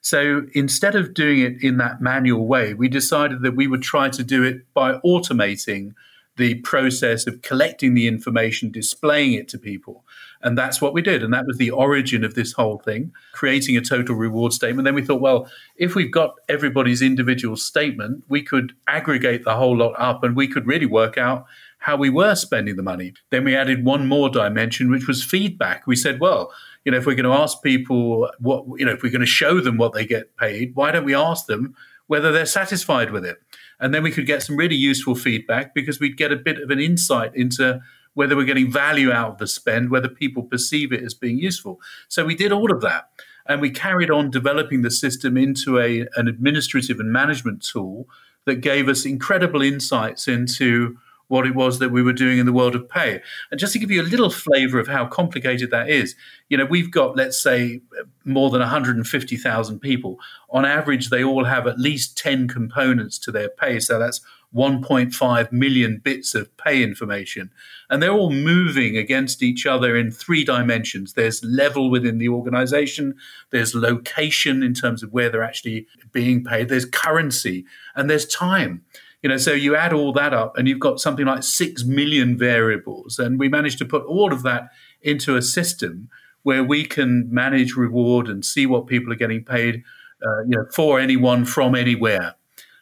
So 0.00 0.46
instead 0.54 0.94
of 0.94 1.14
doing 1.14 1.40
it 1.40 1.62
in 1.62 1.76
that 1.76 2.00
manual 2.00 2.46
way, 2.46 2.74
we 2.74 2.88
decided 2.88 3.42
that 3.42 3.56
we 3.56 3.66
would 3.66 3.82
try 3.82 4.08
to 4.08 4.24
do 4.24 4.42
it 4.42 4.62
by 4.72 4.94
automating 5.04 5.92
the 6.36 6.54
process 6.56 7.26
of 7.26 7.42
collecting 7.42 7.92
the 7.92 8.06
information, 8.06 8.70
displaying 8.70 9.34
it 9.34 9.46
to 9.48 9.58
people. 9.58 10.04
And 10.42 10.56
that's 10.56 10.80
what 10.80 10.94
we 10.94 11.02
did. 11.02 11.22
And 11.22 11.34
that 11.34 11.44
was 11.44 11.58
the 11.58 11.70
origin 11.70 12.24
of 12.24 12.32
this 12.32 12.52
whole 12.52 12.78
thing, 12.78 13.12
creating 13.32 13.76
a 13.76 13.82
total 13.82 14.14
reward 14.14 14.54
statement. 14.54 14.86
Then 14.86 14.94
we 14.94 15.04
thought, 15.04 15.20
well, 15.20 15.50
if 15.76 15.94
we've 15.94 16.10
got 16.10 16.36
everybody's 16.48 17.02
individual 17.02 17.56
statement, 17.56 18.24
we 18.28 18.42
could 18.42 18.72
aggregate 18.86 19.44
the 19.44 19.56
whole 19.56 19.76
lot 19.76 19.92
up 19.98 20.24
and 20.24 20.34
we 20.34 20.48
could 20.48 20.66
really 20.66 20.86
work 20.86 21.18
out 21.18 21.44
how 21.80 21.96
we 21.96 22.08
were 22.08 22.34
spending 22.34 22.76
the 22.76 22.82
money. 22.82 23.12
Then 23.30 23.44
we 23.44 23.54
added 23.54 23.84
one 23.84 24.06
more 24.06 24.30
dimension, 24.30 24.90
which 24.90 25.06
was 25.06 25.22
feedback. 25.22 25.86
We 25.86 25.96
said, 25.96 26.20
well, 26.20 26.52
you 26.84 26.92
know, 26.92 26.98
if 26.98 27.06
we're 27.06 27.14
going 27.14 27.24
to 27.24 27.42
ask 27.42 27.62
people 27.62 28.30
what, 28.38 28.64
you 28.78 28.86
know, 28.86 28.92
if 28.92 29.02
we're 29.02 29.12
going 29.12 29.20
to 29.20 29.26
show 29.26 29.60
them 29.60 29.76
what 29.76 29.92
they 29.92 30.06
get 30.06 30.36
paid, 30.36 30.74
why 30.74 30.90
don't 30.90 31.04
we 31.04 31.14
ask 31.14 31.46
them 31.46 31.74
whether 32.06 32.32
they're 32.32 32.46
satisfied 32.46 33.12
with 33.12 33.24
it? 33.24 33.38
And 33.78 33.94
then 33.94 34.02
we 34.02 34.10
could 34.10 34.26
get 34.26 34.42
some 34.42 34.56
really 34.56 34.76
useful 34.76 35.14
feedback 35.14 35.74
because 35.74 36.00
we'd 36.00 36.16
get 36.16 36.32
a 36.32 36.36
bit 36.36 36.60
of 36.60 36.70
an 36.70 36.80
insight 36.80 37.34
into 37.34 37.80
whether 38.14 38.34
we're 38.34 38.44
getting 38.44 38.70
value 38.70 39.12
out 39.12 39.32
of 39.32 39.38
the 39.38 39.46
spend, 39.46 39.90
whether 39.90 40.08
people 40.08 40.42
perceive 40.42 40.92
it 40.92 41.02
as 41.02 41.14
being 41.14 41.38
useful. 41.38 41.80
So 42.08 42.24
we 42.24 42.34
did 42.34 42.52
all 42.52 42.72
of 42.72 42.80
that. 42.80 43.08
And 43.46 43.60
we 43.60 43.70
carried 43.70 44.10
on 44.10 44.30
developing 44.30 44.82
the 44.82 44.90
system 44.90 45.36
into 45.36 45.78
a, 45.78 46.06
an 46.16 46.28
administrative 46.28 47.00
and 47.00 47.12
management 47.12 47.62
tool 47.62 48.06
that 48.46 48.56
gave 48.56 48.88
us 48.88 49.04
incredible 49.04 49.62
insights 49.62 50.28
into 50.28 50.98
what 51.30 51.46
it 51.46 51.54
was 51.54 51.78
that 51.78 51.92
we 51.92 52.02
were 52.02 52.12
doing 52.12 52.38
in 52.38 52.46
the 52.46 52.52
world 52.52 52.74
of 52.74 52.88
pay. 52.88 53.22
And 53.52 53.60
just 53.60 53.72
to 53.72 53.78
give 53.78 53.90
you 53.90 54.02
a 54.02 54.12
little 54.12 54.30
flavor 54.30 54.80
of 54.80 54.88
how 54.88 55.06
complicated 55.06 55.70
that 55.70 55.88
is, 55.88 56.16
you 56.48 56.56
know, 56.56 56.64
we've 56.64 56.90
got, 56.90 57.16
let's 57.16 57.40
say, 57.40 57.80
more 58.24 58.50
than 58.50 58.58
150,000 58.58 59.78
people. 59.78 60.18
On 60.50 60.64
average, 60.64 61.08
they 61.08 61.22
all 61.22 61.44
have 61.44 61.68
at 61.68 61.78
least 61.78 62.18
10 62.18 62.48
components 62.48 63.16
to 63.20 63.30
their 63.30 63.48
pay. 63.48 63.78
So 63.78 63.96
that's 63.96 64.20
1.5 64.52 65.52
million 65.52 66.00
bits 66.02 66.34
of 66.34 66.54
pay 66.56 66.82
information. 66.82 67.52
And 67.88 68.02
they're 68.02 68.10
all 68.10 68.32
moving 68.32 68.96
against 68.96 69.40
each 69.40 69.66
other 69.66 69.96
in 69.96 70.10
three 70.10 70.42
dimensions 70.44 71.12
there's 71.12 71.44
level 71.44 71.90
within 71.90 72.18
the 72.18 72.28
organization, 72.28 73.14
there's 73.50 73.72
location 73.72 74.64
in 74.64 74.74
terms 74.74 75.04
of 75.04 75.12
where 75.12 75.30
they're 75.30 75.44
actually 75.44 75.86
being 76.10 76.42
paid, 76.42 76.68
there's 76.68 76.86
currency, 76.86 77.64
and 77.94 78.10
there's 78.10 78.26
time. 78.26 78.82
You 79.22 79.28
know, 79.28 79.36
so 79.36 79.52
you 79.52 79.76
add 79.76 79.92
all 79.92 80.12
that 80.14 80.32
up 80.32 80.56
and 80.56 80.66
you've 80.66 80.80
got 80.80 80.98
something 80.98 81.26
like 81.26 81.42
6 81.42 81.84
million 81.84 82.38
variables. 82.38 83.18
And 83.18 83.38
we 83.38 83.48
managed 83.48 83.78
to 83.78 83.84
put 83.84 84.04
all 84.04 84.32
of 84.32 84.42
that 84.44 84.70
into 85.02 85.36
a 85.36 85.42
system 85.42 86.08
where 86.42 86.64
we 86.64 86.84
can 86.84 87.28
manage 87.30 87.76
reward 87.76 88.28
and 88.28 88.44
see 88.44 88.64
what 88.64 88.86
people 88.86 89.12
are 89.12 89.16
getting 89.16 89.44
paid 89.44 89.82
uh, 90.26 90.42
you 90.42 90.56
know, 90.56 90.66
for 90.74 90.98
anyone 90.98 91.44
from 91.44 91.74
anywhere. 91.74 92.34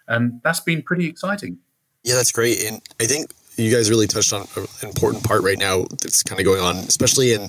And 0.06 0.40
that's 0.42 0.60
been 0.60 0.82
pretty 0.82 1.06
exciting. 1.06 1.58
Yeah, 2.04 2.14
that's 2.14 2.32
great. 2.32 2.64
And 2.64 2.80
I 3.00 3.04
think 3.04 3.32
you 3.56 3.74
guys 3.74 3.90
really 3.90 4.06
touched 4.06 4.32
on 4.32 4.46
an 4.56 4.66
important 4.82 5.24
part 5.24 5.42
right 5.42 5.58
now 5.58 5.84
that's 6.00 6.22
kind 6.22 6.40
of 6.40 6.44
going 6.44 6.60
on, 6.60 6.76
especially 6.76 7.32
in 7.32 7.48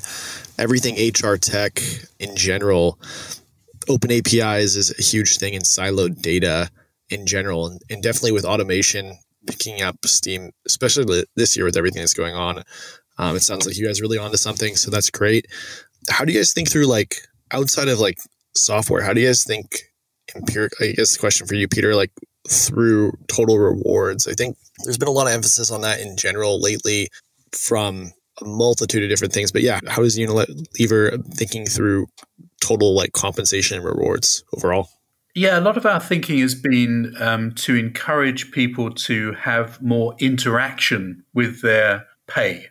everything 0.57 0.95
HR 0.95 1.35
tech 1.35 1.81
in 2.19 2.35
general. 2.35 2.99
Open 3.87 4.11
APIs 4.11 4.75
is 4.75 4.93
a 4.97 5.01
huge 5.01 5.37
thing 5.37 5.53
in 5.53 5.61
siloed 5.61 6.21
data 6.21 6.69
in 7.09 7.25
general, 7.25 7.67
and, 7.67 7.81
and 7.89 8.03
definitely 8.03 8.31
with 8.31 8.45
automation 8.45 9.17
picking 9.47 9.81
up 9.81 9.97
steam, 10.05 10.51
especially 10.65 11.25
this 11.35 11.55
year 11.55 11.65
with 11.65 11.77
everything 11.77 12.01
that's 12.01 12.13
going 12.13 12.35
on. 12.35 12.63
Um, 13.17 13.35
it 13.35 13.41
sounds 13.41 13.65
like 13.65 13.77
you 13.77 13.85
guys 13.85 14.01
really 14.01 14.17
onto 14.17 14.37
something, 14.37 14.75
so 14.75 14.91
that's 14.91 15.09
great. 15.09 15.47
How 16.09 16.23
do 16.25 16.31
you 16.31 16.39
guys 16.39 16.53
think 16.53 16.69
through 16.69 16.85
like 16.85 17.15
outside 17.51 17.87
of 17.87 17.99
like 17.99 18.17
software? 18.55 19.01
How 19.01 19.13
do 19.13 19.21
you 19.21 19.27
guys 19.27 19.43
think 19.43 19.83
empiric? 20.35 20.73
I 20.79 20.93
guess 20.95 21.13
the 21.13 21.19
question 21.19 21.47
for 21.47 21.55
you, 21.55 21.67
Peter, 21.67 21.95
like 21.95 22.11
through 22.47 23.13
total 23.27 23.59
rewards. 23.59 24.27
I 24.27 24.33
think 24.33 24.57
there's 24.83 24.97
been 24.97 25.07
a 25.07 25.11
lot 25.11 25.27
of 25.27 25.33
emphasis 25.33 25.71
on 25.71 25.81
that 25.81 25.99
in 25.99 26.15
general 26.15 26.61
lately 26.61 27.09
from 27.51 28.11
a 28.41 28.45
multitude 28.45 29.03
of 29.03 29.09
different 29.09 29.33
things. 29.33 29.51
But 29.51 29.63
yeah, 29.63 29.79
how 29.87 30.03
is 30.03 30.17
Unilever 30.17 31.25
thinking 31.33 31.65
through 31.65 32.07
total 32.61 32.95
like 32.95 33.11
compensation 33.13 33.77
and 33.77 33.85
rewards 33.85 34.43
overall? 34.53 34.89
Yeah, 35.39 35.57
a 35.57 35.61
lot 35.61 35.77
of 35.77 35.85
our 35.85 36.01
thinking 36.01 36.39
has 36.39 36.53
been 36.53 37.15
um, 37.17 37.53
to 37.53 37.73
encourage 37.73 38.51
people 38.51 38.91
to 38.95 39.31
have 39.35 39.81
more 39.81 40.13
interaction 40.19 41.23
with 41.33 41.61
their 41.61 42.07
pay. 42.27 42.65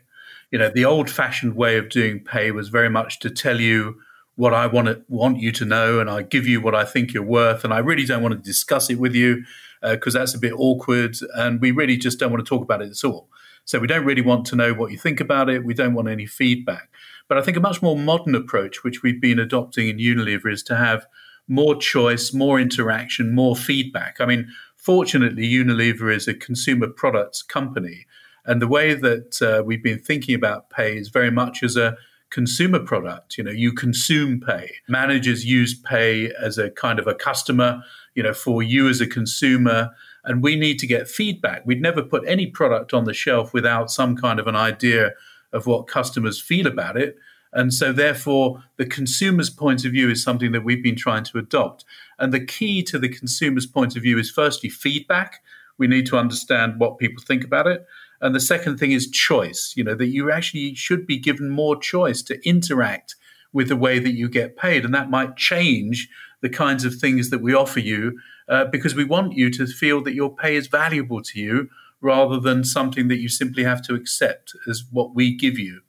You 0.51 0.59
know, 0.59 0.69
the 0.69 0.85
old 0.85 1.09
fashioned 1.09 1.57
way 1.57 1.79
of 1.79 1.89
doing 1.89 2.21
pay 2.23 2.51
was 2.51 2.69
very 2.69 2.91
much 2.91 3.21
to 3.21 3.31
tell 3.31 3.59
you 3.59 3.97
what 4.35 4.53
I 4.53 4.67
want 4.67 4.89
to, 4.89 5.03
want 5.09 5.39
you 5.39 5.51
to 5.53 5.65
know, 5.65 5.99
and 5.99 6.11
I 6.11 6.21
give 6.21 6.47
you 6.47 6.61
what 6.61 6.75
I 6.75 6.85
think 6.85 7.15
you're 7.15 7.23
worth, 7.23 7.65
and 7.65 7.73
I 7.73 7.79
really 7.79 8.05
don't 8.05 8.23
want 8.23 8.35
to 8.35 8.39
discuss 8.39 8.91
it 8.91 8.97
with 8.97 9.15
you 9.15 9.45
because 9.81 10.15
uh, 10.15 10.19
that's 10.19 10.35
a 10.35 10.39
bit 10.39 10.53
awkward, 10.53 11.17
and 11.37 11.63
we 11.63 11.71
really 11.71 11.97
just 11.97 12.19
don't 12.19 12.31
want 12.31 12.45
to 12.45 12.49
talk 12.49 12.63
about 12.63 12.83
it 12.83 12.91
at 12.91 13.03
all. 13.03 13.31
So 13.65 13.79
we 13.79 13.87
don't 13.87 14.05
really 14.05 14.21
want 14.21 14.45
to 14.49 14.57
know 14.57 14.75
what 14.75 14.93
you 14.93 14.99
think 14.99 15.21
about 15.21 15.49
it. 15.49 15.65
We 15.65 15.73
don't 15.73 15.95
want 15.95 16.09
any 16.09 16.27
feedback. 16.27 16.91
But 17.29 17.39
I 17.39 17.41
think 17.41 17.57
a 17.57 17.61
much 17.61 17.81
more 17.81 17.97
modern 17.97 18.35
approach, 18.35 18.85
which 18.85 19.03
we've 19.03 19.23
been 19.23 19.39
adopting 19.39 19.89
in 19.89 19.97
Unilever, 19.97 20.53
is 20.53 20.63
to 20.65 20.77
have 20.77 21.07
more 21.49 21.75
choice, 21.75 22.33
more 22.33 22.61
interaction, 22.61 23.35
more 23.35 23.57
feedback. 23.57 24.21
I 24.21 24.27
mean, 24.27 24.49
fortunately, 24.77 25.49
Unilever 25.49 26.15
is 26.15 26.29
a 26.29 26.35
consumer 26.35 26.89
products 26.89 27.43
company. 27.43 28.07
And 28.45 28.63
the 28.63 28.69
way 28.69 28.95
that 28.95 29.43
uh, 29.43 29.63
we've 29.65 29.83
been 29.83 29.99
thinking 29.99 30.35
about 30.35 30.71
pay 30.71 30.97
is 30.97 31.09
very 31.09 31.31
much 31.31 31.63
as 31.63 31.77
a 31.77 31.97
consumer 32.31 32.79
product. 32.79 33.39
You 33.39 33.45
know, 33.45 33.51
you 33.51 33.73
consume 33.73 34.41
pay. 34.41 34.77
Managers 34.89 35.45
use 35.45 35.75
pay 35.75 36.33
as 36.33 36.59
a 36.59 36.71
kind 36.71 36.99
of 36.99 37.07
a 37.07 37.15
customer, 37.15 37.83
you 38.15 38.23
know, 38.23 38.35
for 38.35 38.63
you 38.63 38.89
as 38.89 39.01
a 39.01 39.07
consumer. 39.07 39.91
And 40.25 40.43
we 40.43 40.57
need 40.57 40.79
to 40.81 40.87
get 40.87 41.09
feedback. 41.09 41.65
We'd 41.65 41.83
never 41.83 42.03
put 42.03 42.25
any 42.27 42.47
product 42.47 42.93
on 42.93 43.05
the 43.05 43.15
shelf 43.15 43.55
without 43.55 43.91
some 43.91 44.17
kind 44.17 44.39
of 44.39 44.47
an 44.47 44.57
idea 44.57 45.13
of 45.53 45.67
what 45.67 45.87
customers 45.87 46.41
feel 46.41 46.67
about 46.67 46.97
it. 46.97 47.17
And 47.53 47.73
so, 47.73 47.93
therefore, 47.93 48.63
the 48.77 48.87
consumer's 48.87 49.51
point 49.51 49.85
of 49.85 49.93
view 49.93 50.11
is 50.11 50.23
something 50.23 50.53
that 50.53 50.65
we've 50.65 50.83
been 50.83 50.97
trying 50.97 51.25
to 51.25 51.39
adopt. 51.39 51.85
And 52.19 52.33
the 52.33 52.45
key 52.45 52.83
to 52.85 52.99
the 52.99 53.09
consumer's 53.09 53.67
point 53.67 53.97
of 53.97 54.03
view 54.03 54.19
is 54.19 54.31
firstly 54.31 54.69
feedback. 54.69 55.43
We 55.79 55.87
need 55.87 56.07
to 56.07 56.19
understand 56.19 56.79
what 56.79 56.99
people 56.99 57.23
think 57.23 57.45
about 57.45 57.67
it. 57.67 57.87
And 58.21 58.35
the 58.35 58.41
second 58.41 58.79
thing 58.79 58.93
is 58.93 59.11
choice, 59.11 59.75
you 59.77 59.85
know, 59.85 59.95
that 59.95 60.09
you 60.09 60.31
actually 60.31 60.75
should 60.75 61.07
be 61.07 61.19
given 61.19 61.51
more 61.51 61.77
choice 61.77 62.21
to 62.23 62.49
interact 62.49 63.15
with 63.53 63.69
the 63.69 63.77
way 63.77 63.99
that 63.99 64.13
you 64.13 64.29
get 64.29 64.57
paid. 64.57 64.85
And 64.85 64.93
that 64.95 65.11
might 65.11 65.37
change 65.37 66.09
the 66.41 66.49
kinds 66.49 66.85
of 66.85 66.95
things 66.97 67.31
that 67.31 67.41
we 67.41 67.55
offer 67.55 67.81
you 67.81 68.19
uh, 68.49 68.65
because 68.67 68.95
we 68.95 69.05
want 69.05 69.35
you 69.35 69.51
to 69.51 69.67
feel 69.67 70.03
that 70.03 70.15
your 70.15 70.35
pay 70.35 70.57
is 70.57 70.67
valuable 70.67 71.23
to 71.23 71.41
you 71.41 71.69
rather 72.01 72.39
than 72.39 72.65
something 72.65 73.09
that 73.09 73.19
you 73.19 73.29
simply 73.29 73.65
have 73.65 73.83
to 73.83 73.95
accept 73.95 74.55
as 74.69 74.85
what 74.91 75.15
we 75.15 75.35
give 75.35 75.59
you. 75.59 75.81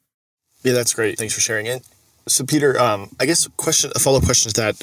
Yeah, 0.63 0.73
that's 0.73 0.93
great. 0.93 1.17
Thanks 1.17 1.33
for 1.33 1.41
sharing 1.41 1.65
it. 1.65 1.87
So, 2.27 2.45
Peter, 2.45 2.79
um, 2.79 3.09
I 3.19 3.25
guess 3.25 3.47
question 3.57 3.91
a 3.95 3.99
follow 3.99 4.17
up 4.17 4.25
question 4.25 4.49
is 4.49 4.53
that 4.53 4.75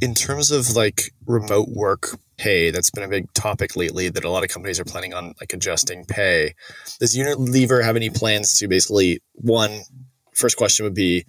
in 0.00 0.14
terms 0.14 0.50
of 0.50 0.74
like 0.74 1.12
remote 1.26 1.68
work 1.68 2.18
pay, 2.36 2.70
that's 2.70 2.90
been 2.90 3.04
a 3.04 3.08
big 3.08 3.32
topic 3.32 3.76
lately. 3.76 4.08
That 4.08 4.24
a 4.24 4.30
lot 4.30 4.44
of 4.44 4.50
companies 4.50 4.78
are 4.78 4.84
planning 4.84 5.14
on 5.14 5.34
like 5.40 5.52
adjusting 5.52 6.04
pay. 6.04 6.54
Does 7.00 7.16
Unilever 7.16 7.82
have 7.84 7.96
any 7.96 8.10
plans 8.10 8.58
to 8.58 8.68
basically 8.68 9.20
one? 9.34 9.82
First 10.34 10.56
question 10.58 10.84
would 10.84 10.94
be 10.94 11.24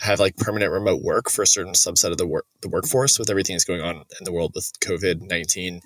have 0.00 0.18
like 0.20 0.36
permanent 0.36 0.72
remote 0.72 1.02
work 1.02 1.30
for 1.30 1.42
a 1.42 1.46
certain 1.46 1.72
subset 1.72 2.10
of 2.10 2.18
the 2.18 2.26
work 2.26 2.46
the 2.62 2.68
workforce 2.68 3.18
with 3.18 3.30
everything 3.30 3.54
that's 3.54 3.64
going 3.64 3.80
on 3.80 3.96
in 3.96 4.24
the 4.24 4.32
world 4.32 4.52
with 4.54 4.72
COVID 4.80 5.28
nineteen. 5.28 5.80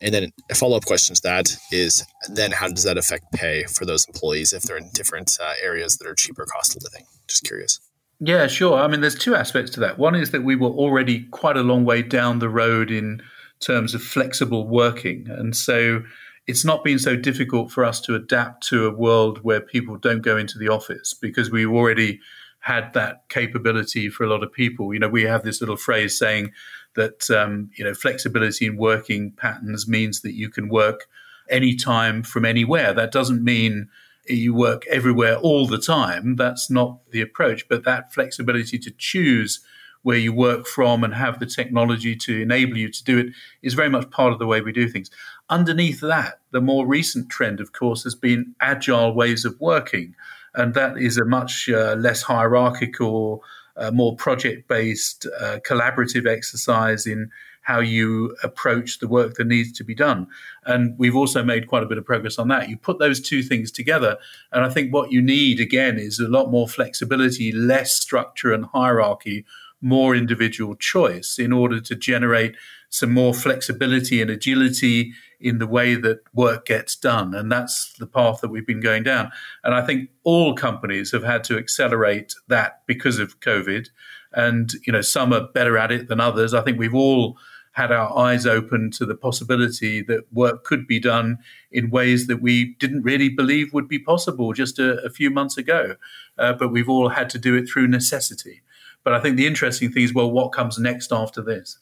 And 0.00 0.12
then 0.12 0.32
a 0.50 0.54
follow 0.54 0.76
up 0.76 0.84
question 0.84 1.14
to 1.14 1.22
that 1.22 1.56
is 1.72 2.04
then 2.28 2.50
how 2.50 2.68
does 2.68 2.84
that 2.84 2.98
affect 2.98 3.32
pay 3.32 3.64
for 3.64 3.86
those 3.86 4.06
employees 4.06 4.52
if 4.52 4.62
they're 4.62 4.76
in 4.76 4.90
different 4.92 5.38
uh, 5.40 5.54
areas 5.62 5.96
that 5.96 6.06
are 6.06 6.14
cheaper 6.14 6.44
cost 6.44 6.76
of 6.76 6.82
living? 6.82 7.06
Just 7.26 7.44
curious. 7.44 7.80
Yeah, 8.20 8.46
sure. 8.46 8.78
I 8.78 8.86
mean, 8.86 9.00
there's 9.00 9.18
two 9.18 9.34
aspects 9.34 9.70
to 9.72 9.80
that. 9.80 9.98
One 9.98 10.14
is 10.14 10.30
that 10.30 10.44
we 10.44 10.56
were 10.56 10.68
already 10.68 11.24
quite 11.30 11.56
a 11.56 11.62
long 11.62 11.84
way 11.84 12.02
down 12.02 12.38
the 12.38 12.48
road 12.48 12.90
in 12.90 13.22
terms 13.60 13.94
of 13.94 14.02
flexible 14.02 14.68
working. 14.68 15.26
And 15.28 15.56
so 15.56 16.02
it's 16.46 16.64
not 16.64 16.84
been 16.84 16.98
so 16.98 17.16
difficult 17.16 17.72
for 17.72 17.84
us 17.84 18.00
to 18.02 18.14
adapt 18.14 18.66
to 18.68 18.86
a 18.86 18.94
world 18.94 19.40
where 19.42 19.60
people 19.60 19.96
don't 19.96 20.22
go 20.22 20.36
into 20.36 20.58
the 20.58 20.68
office 20.68 21.14
because 21.14 21.50
we 21.50 21.66
already 21.66 22.20
had 22.64 22.94
that 22.94 23.28
capability 23.28 24.08
for 24.08 24.24
a 24.24 24.26
lot 24.26 24.42
of 24.42 24.50
people. 24.50 24.94
You 24.94 25.00
know, 25.00 25.08
we 25.08 25.24
have 25.24 25.42
this 25.42 25.60
little 25.60 25.76
phrase 25.76 26.18
saying 26.18 26.50
that, 26.94 27.30
um, 27.30 27.70
you 27.76 27.84
know, 27.84 27.92
flexibility 27.92 28.64
in 28.64 28.78
working 28.78 29.32
patterns 29.32 29.86
means 29.86 30.22
that 30.22 30.32
you 30.32 30.48
can 30.48 30.70
work 30.70 31.06
anytime 31.50 32.22
from 32.22 32.46
anywhere. 32.46 32.94
That 32.94 33.12
doesn't 33.12 33.44
mean 33.44 33.90
you 34.26 34.54
work 34.54 34.86
everywhere 34.86 35.36
all 35.36 35.66
the 35.66 35.78
time. 35.78 36.36
That's 36.36 36.70
not 36.70 37.00
the 37.10 37.20
approach, 37.20 37.68
but 37.68 37.84
that 37.84 38.14
flexibility 38.14 38.78
to 38.78 38.90
choose 38.96 39.60
where 40.00 40.16
you 40.16 40.32
work 40.32 40.66
from 40.66 41.04
and 41.04 41.12
have 41.12 41.40
the 41.40 41.46
technology 41.46 42.16
to 42.16 42.40
enable 42.40 42.78
you 42.78 42.90
to 42.90 43.04
do 43.04 43.18
it 43.18 43.26
is 43.62 43.74
very 43.74 43.90
much 43.90 44.10
part 44.10 44.32
of 44.32 44.38
the 44.38 44.46
way 44.46 44.62
we 44.62 44.72
do 44.72 44.88
things. 44.88 45.10
Underneath 45.50 46.00
that, 46.00 46.40
the 46.50 46.62
more 46.62 46.86
recent 46.86 47.28
trend, 47.28 47.60
of 47.60 47.72
course, 47.72 48.04
has 48.04 48.14
been 48.14 48.54
agile 48.58 49.14
ways 49.14 49.44
of 49.44 49.60
working. 49.60 50.14
And 50.54 50.74
that 50.74 50.98
is 50.98 51.18
a 51.18 51.24
much 51.24 51.68
uh, 51.68 51.94
less 51.98 52.22
hierarchical, 52.22 53.42
uh, 53.76 53.90
more 53.90 54.14
project 54.16 54.68
based, 54.68 55.26
uh, 55.40 55.58
collaborative 55.68 56.26
exercise 56.26 57.06
in 57.06 57.30
how 57.62 57.80
you 57.80 58.36
approach 58.42 58.98
the 58.98 59.08
work 59.08 59.34
that 59.34 59.46
needs 59.46 59.72
to 59.72 59.84
be 59.84 59.94
done. 59.94 60.26
And 60.66 60.96
we've 60.98 61.16
also 61.16 61.42
made 61.42 61.66
quite 61.66 61.82
a 61.82 61.86
bit 61.86 61.96
of 61.96 62.04
progress 62.04 62.38
on 62.38 62.48
that. 62.48 62.68
You 62.68 62.76
put 62.76 62.98
those 62.98 63.20
two 63.20 63.42
things 63.42 63.70
together, 63.70 64.18
and 64.52 64.64
I 64.64 64.68
think 64.68 64.92
what 64.92 65.10
you 65.10 65.22
need 65.22 65.60
again 65.60 65.98
is 65.98 66.20
a 66.20 66.28
lot 66.28 66.50
more 66.50 66.68
flexibility, 66.68 67.52
less 67.52 67.94
structure 67.94 68.52
and 68.52 68.66
hierarchy, 68.66 69.46
more 69.80 70.14
individual 70.14 70.74
choice 70.76 71.38
in 71.38 71.52
order 71.52 71.80
to 71.80 71.94
generate 71.94 72.54
some 72.90 73.12
more 73.12 73.34
flexibility 73.34 74.22
and 74.22 74.30
agility 74.30 75.12
in 75.44 75.58
the 75.58 75.66
way 75.66 75.94
that 75.94 76.20
work 76.32 76.64
gets 76.64 76.96
done. 76.96 77.34
And 77.34 77.52
that's 77.52 77.92
the 77.98 78.06
path 78.06 78.40
that 78.40 78.48
we've 78.48 78.66
been 78.66 78.80
going 78.80 79.02
down. 79.02 79.30
And 79.62 79.74
I 79.74 79.84
think 79.84 80.08
all 80.24 80.54
companies 80.54 81.12
have 81.12 81.22
had 81.22 81.44
to 81.44 81.58
accelerate 81.58 82.34
that 82.48 82.80
because 82.86 83.18
of 83.18 83.40
COVID. 83.40 83.88
And, 84.32 84.72
you 84.86 84.92
know, 84.92 85.02
some 85.02 85.34
are 85.34 85.46
better 85.52 85.76
at 85.76 85.92
it 85.92 86.08
than 86.08 86.18
others. 86.18 86.54
I 86.54 86.62
think 86.62 86.78
we've 86.78 86.94
all 86.94 87.36
had 87.72 87.92
our 87.92 88.16
eyes 88.16 88.46
open 88.46 88.90
to 88.92 89.04
the 89.04 89.14
possibility 89.14 90.00
that 90.00 90.32
work 90.32 90.64
could 90.64 90.86
be 90.86 90.98
done 90.98 91.36
in 91.70 91.90
ways 91.90 92.26
that 92.28 92.40
we 92.40 92.74
didn't 92.76 93.02
really 93.02 93.28
believe 93.28 93.74
would 93.74 93.88
be 93.88 93.98
possible 93.98 94.54
just 94.54 94.78
a, 94.78 94.98
a 95.04 95.10
few 95.10 95.28
months 95.28 95.58
ago. 95.58 95.96
Uh, 96.38 96.54
but 96.54 96.72
we've 96.72 96.88
all 96.88 97.10
had 97.10 97.28
to 97.28 97.38
do 97.38 97.54
it 97.54 97.68
through 97.68 97.86
necessity. 97.86 98.62
But 99.02 99.12
I 99.12 99.20
think 99.20 99.36
the 99.36 99.46
interesting 99.46 99.92
thing 99.92 100.04
is, 100.04 100.14
well, 100.14 100.30
what 100.30 100.52
comes 100.52 100.78
next 100.78 101.12
after 101.12 101.42
this? 101.42 101.78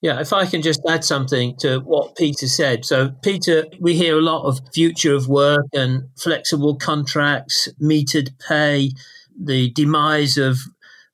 Yeah, 0.00 0.20
if 0.20 0.32
I 0.32 0.46
can 0.46 0.62
just 0.62 0.80
add 0.88 1.04
something 1.04 1.56
to 1.58 1.80
what 1.80 2.14
Peter 2.14 2.46
said. 2.46 2.84
So, 2.84 3.10
Peter, 3.22 3.64
we 3.80 3.94
hear 3.94 4.16
a 4.16 4.22
lot 4.22 4.44
of 4.46 4.60
future 4.72 5.14
of 5.14 5.26
work 5.28 5.66
and 5.72 6.08
flexible 6.16 6.76
contracts, 6.76 7.68
metered 7.82 8.30
pay, 8.38 8.92
the 9.40 9.70
demise 9.70 10.36
of 10.38 10.58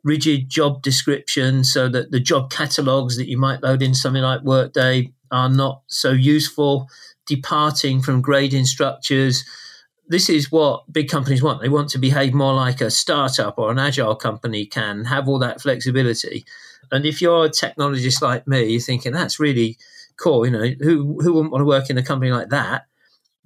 rigid 0.02 0.50
job 0.50 0.82
descriptions 0.82 1.72
so 1.72 1.88
that 1.88 2.10
the 2.10 2.20
job 2.20 2.50
catalogs 2.50 3.16
that 3.16 3.28
you 3.28 3.38
might 3.38 3.62
load 3.62 3.82
in 3.82 3.94
something 3.94 4.22
like 4.22 4.42
Workday 4.42 5.12
are 5.30 5.48
not 5.48 5.82
so 5.86 6.10
useful, 6.10 6.86
departing 7.26 8.02
from 8.02 8.20
grading 8.20 8.66
structures. 8.66 9.44
This 10.08 10.28
is 10.28 10.52
what 10.52 10.92
big 10.92 11.08
companies 11.08 11.42
want. 11.42 11.62
They 11.62 11.70
want 11.70 11.88
to 11.90 11.98
behave 11.98 12.34
more 12.34 12.52
like 12.52 12.82
a 12.82 12.90
startup 12.90 13.58
or 13.58 13.70
an 13.72 13.78
agile 13.78 14.14
company 14.14 14.66
can, 14.66 15.06
have 15.06 15.26
all 15.26 15.38
that 15.38 15.62
flexibility. 15.62 16.44
And 16.92 17.06
if 17.06 17.20
you're 17.20 17.46
a 17.46 17.50
technologist 17.50 18.22
like 18.22 18.46
me, 18.46 18.64
you're 18.64 18.80
thinking 18.80 19.12
that's 19.12 19.40
really 19.40 19.76
cool. 20.16 20.46
You 20.46 20.52
know, 20.52 20.66
who 20.80 21.18
who 21.20 21.32
wouldn't 21.32 21.52
want 21.52 21.62
to 21.62 21.66
work 21.66 21.90
in 21.90 21.98
a 21.98 22.02
company 22.02 22.30
like 22.30 22.50
that? 22.50 22.86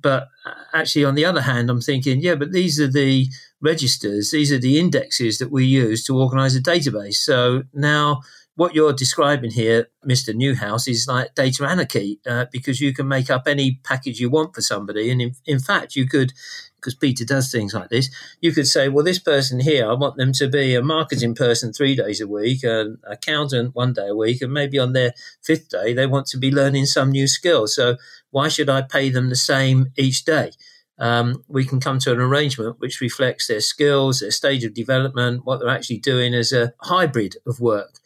But 0.01 0.29
actually, 0.73 1.05
on 1.05 1.15
the 1.15 1.25
other 1.25 1.41
hand, 1.41 1.71
I'm 1.71 1.81
thinking, 1.81 2.21
yeah, 2.21 2.37
but 2.37 2.53
these 2.53 2.81
are 2.81 2.91
the 2.91 3.27
registers, 3.61 4.31
these 4.31 4.53
are 4.53 4.59
the 4.59 4.79
indexes 4.79 5.39
that 5.39 5.51
we 5.51 5.65
use 5.65 6.05
to 6.05 6.17
organize 6.17 6.55
a 6.55 6.63
database. 6.63 7.17
So 7.17 7.65
now, 7.75 8.21
what 8.55 8.75
you're 8.75 8.93
describing 8.93 9.51
here, 9.51 9.89
Mr. 10.07 10.35
Newhouse, 10.35 10.87
is 10.89 11.09
like 11.09 11.35
data 11.35 11.65
anarchy 11.65 12.21
uh, 12.27 12.47
because 12.53 12.81
you 12.81 12.93
can 12.93 13.09
make 13.09 13.31
up 13.31 13.47
any 13.47 13.81
package 13.85 14.21
you 14.21 14.31
want 14.31 14.55
for 14.55 14.61
somebody. 14.61 15.11
And 15.11 15.21
in, 15.21 15.33
in 15.47 15.59
fact, 15.59 15.97
you 15.97 16.07
could 16.07 16.33
because 16.81 16.95
Peter 16.95 17.25
does 17.25 17.51
things 17.51 17.75
like 17.75 17.89
this, 17.89 18.09
you 18.41 18.53
could 18.53 18.67
say, 18.67 18.89
well, 18.89 19.05
this 19.05 19.19
person 19.19 19.61
here, 19.61 19.89
I 19.89 19.95
want 19.95 20.17
them 20.17 20.33
to 20.35 20.49
be 20.49 20.75
a 20.75 20.83
marketing 20.83 21.35
person 21.35 21.73
three 21.73 21.97
days 21.97 22.21
a 22.21 22.27
week, 22.27 22.63
an 22.63 22.99
accountant 23.05 23.75
one 23.75 23.93
day 23.93 24.09
a 24.09 24.15
week, 24.15 24.43
and 24.43 24.53
maybe 24.53 24.79
on 24.79 24.93
their 24.93 25.13
fifth 25.43 25.69
day, 25.69 25.93
they 25.93 26.07
want 26.07 26.27
to 26.29 26.39
be 26.39 26.51
learning 26.51 26.87
some 26.87 27.11
new 27.11 27.27
skill. 27.27 27.67
So 27.67 27.97
why 28.31 28.49
should 28.49 28.69
I 28.69 28.83
pay 28.83 29.11
them 29.11 29.29
the 29.29 29.37
same 29.37 29.93
each 29.97 30.25
day? 30.25 30.53
Um, 30.99 31.45
we 31.49 31.65
can 31.65 31.81
come 31.81 31.99
to 32.01 32.13
an 32.13 32.21
arrangement 32.21 32.81
which 32.81 33.01
reflects 33.01 33.47
their 33.47 33.61
skills, 33.61 34.21
their 34.21 34.33
stage 34.33 34.65
of 34.65 34.75
development, 34.75 35.45
what 35.45 35.61
they're 35.61 35.69
actually 35.69 35.99
doing 35.99 36.35
as 36.35 36.53
a 36.53 36.75
hybrid 36.81 37.37
of 37.47 37.61
work. 37.61 37.99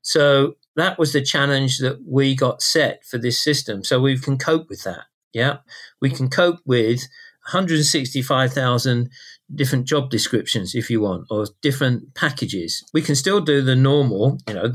So 0.00 0.56
that 0.76 0.98
was 0.98 1.12
the 1.12 1.22
challenge 1.22 1.78
that 1.78 1.98
we 2.06 2.34
got 2.34 2.62
set 2.62 3.04
for 3.04 3.18
this 3.18 3.38
system. 3.38 3.84
So 3.84 4.00
we 4.00 4.18
can 4.18 4.38
cope 4.38 4.68
with 4.70 4.84
that. 4.84 5.04
Yeah. 5.34 5.58
We 6.00 6.08
can 6.10 6.30
cope 6.30 6.60
with 6.64 7.02
165,000 7.52 9.10
different 9.54 9.86
job 9.86 10.10
descriptions 10.10 10.74
if 10.74 10.90
you 10.90 11.00
want, 11.00 11.26
or 11.30 11.46
different 11.62 12.14
packages. 12.14 12.84
We 12.92 13.02
can 13.02 13.14
still 13.14 13.40
do 13.40 13.62
the 13.62 13.76
normal, 13.76 14.38
you 14.46 14.54
know, 14.54 14.72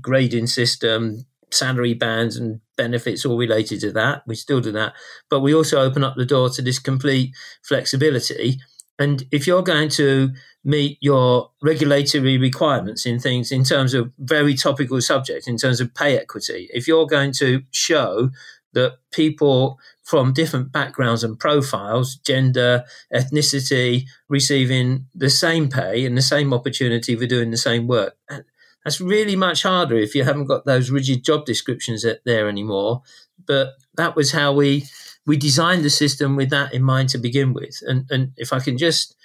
grading 0.00 0.46
system, 0.46 1.26
salary 1.50 1.94
bands 1.94 2.36
and 2.36 2.60
benefits 2.76 3.24
all 3.24 3.36
related 3.36 3.80
to 3.80 3.92
that. 3.92 4.22
We 4.26 4.34
still 4.34 4.60
do 4.60 4.72
that. 4.72 4.94
But 5.30 5.40
we 5.40 5.54
also 5.54 5.80
open 5.80 6.04
up 6.04 6.16
the 6.16 6.24
door 6.24 6.48
to 6.50 6.62
this 6.62 6.78
complete 6.78 7.34
flexibility. 7.62 8.60
And 8.98 9.24
if 9.30 9.46
you're 9.46 9.62
going 9.62 9.88
to 9.90 10.30
meet 10.64 10.98
your 11.00 11.50
regulatory 11.62 12.38
requirements 12.38 13.06
in 13.06 13.18
things 13.18 13.52
in 13.52 13.62
terms 13.64 13.94
of 13.94 14.12
very 14.18 14.54
topical 14.54 15.00
subjects, 15.00 15.46
in 15.46 15.58
terms 15.58 15.80
of 15.80 15.94
pay 15.94 16.18
equity, 16.18 16.68
if 16.72 16.88
you're 16.88 17.06
going 17.06 17.32
to 17.32 17.62
show 17.70 18.30
that 18.72 18.98
people 19.12 19.78
from 20.06 20.32
different 20.32 20.70
backgrounds 20.70 21.24
and 21.24 21.36
profiles, 21.36 22.14
gender, 22.14 22.84
ethnicity, 23.12 24.04
receiving 24.28 25.04
the 25.12 25.28
same 25.28 25.68
pay 25.68 26.06
and 26.06 26.16
the 26.16 26.22
same 26.22 26.54
opportunity 26.54 27.16
for 27.16 27.26
doing 27.26 27.50
the 27.50 27.56
same 27.56 27.88
work. 27.88 28.16
And 28.30 28.44
that's 28.84 29.00
really 29.00 29.34
much 29.34 29.64
harder 29.64 29.96
if 29.96 30.14
you 30.14 30.22
haven't 30.22 30.46
got 30.46 30.64
those 30.64 30.92
rigid 30.92 31.24
job 31.24 31.44
descriptions 31.44 32.06
there 32.24 32.48
anymore. 32.48 33.02
But 33.48 33.72
that 33.96 34.14
was 34.14 34.30
how 34.30 34.52
we 34.52 34.84
we 35.26 35.36
designed 35.36 35.84
the 35.84 35.90
system 35.90 36.36
with 36.36 36.50
that 36.50 36.72
in 36.72 36.84
mind 36.84 37.08
to 37.08 37.18
begin 37.18 37.52
with. 37.52 37.82
And 37.82 38.06
and 38.08 38.30
if 38.36 38.52
I 38.52 38.60
can 38.60 38.78
just 38.78 39.16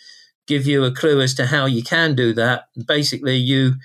give 0.47 0.65
you 0.65 0.83
a 0.83 0.91
clue 0.91 1.21
as 1.21 1.35
to 1.35 1.45
how 1.45 1.67
you 1.67 1.83
can 1.83 2.15
do 2.15 2.33
that, 2.33 2.69
basically 2.87 3.35
you 3.35 3.75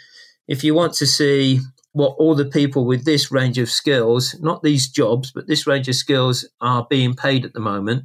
if 0.49 0.65
you 0.65 0.73
want 0.75 0.95
to 0.95 1.07
see 1.07 1.61
what 1.97 2.15
all 2.19 2.35
the 2.35 2.45
people 2.45 2.85
with 2.85 3.07
this 3.07 3.33
range 3.33 3.57
of 3.57 3.71
skills, 3.71 4.37
not 4.39 4.63
these 4.63 4.87
jobs, 4.87 5.33
but 5.33 5.47
this 5.47 5.67
range 5.67 5.89
of 5.89 5.95
skills 5.95 6.47
are 6.61 6.87
being 6.91 7.15
paid 7.15 7.43
at 7.43 7.55
the 7.55 7.61
moment, 7.61 8.05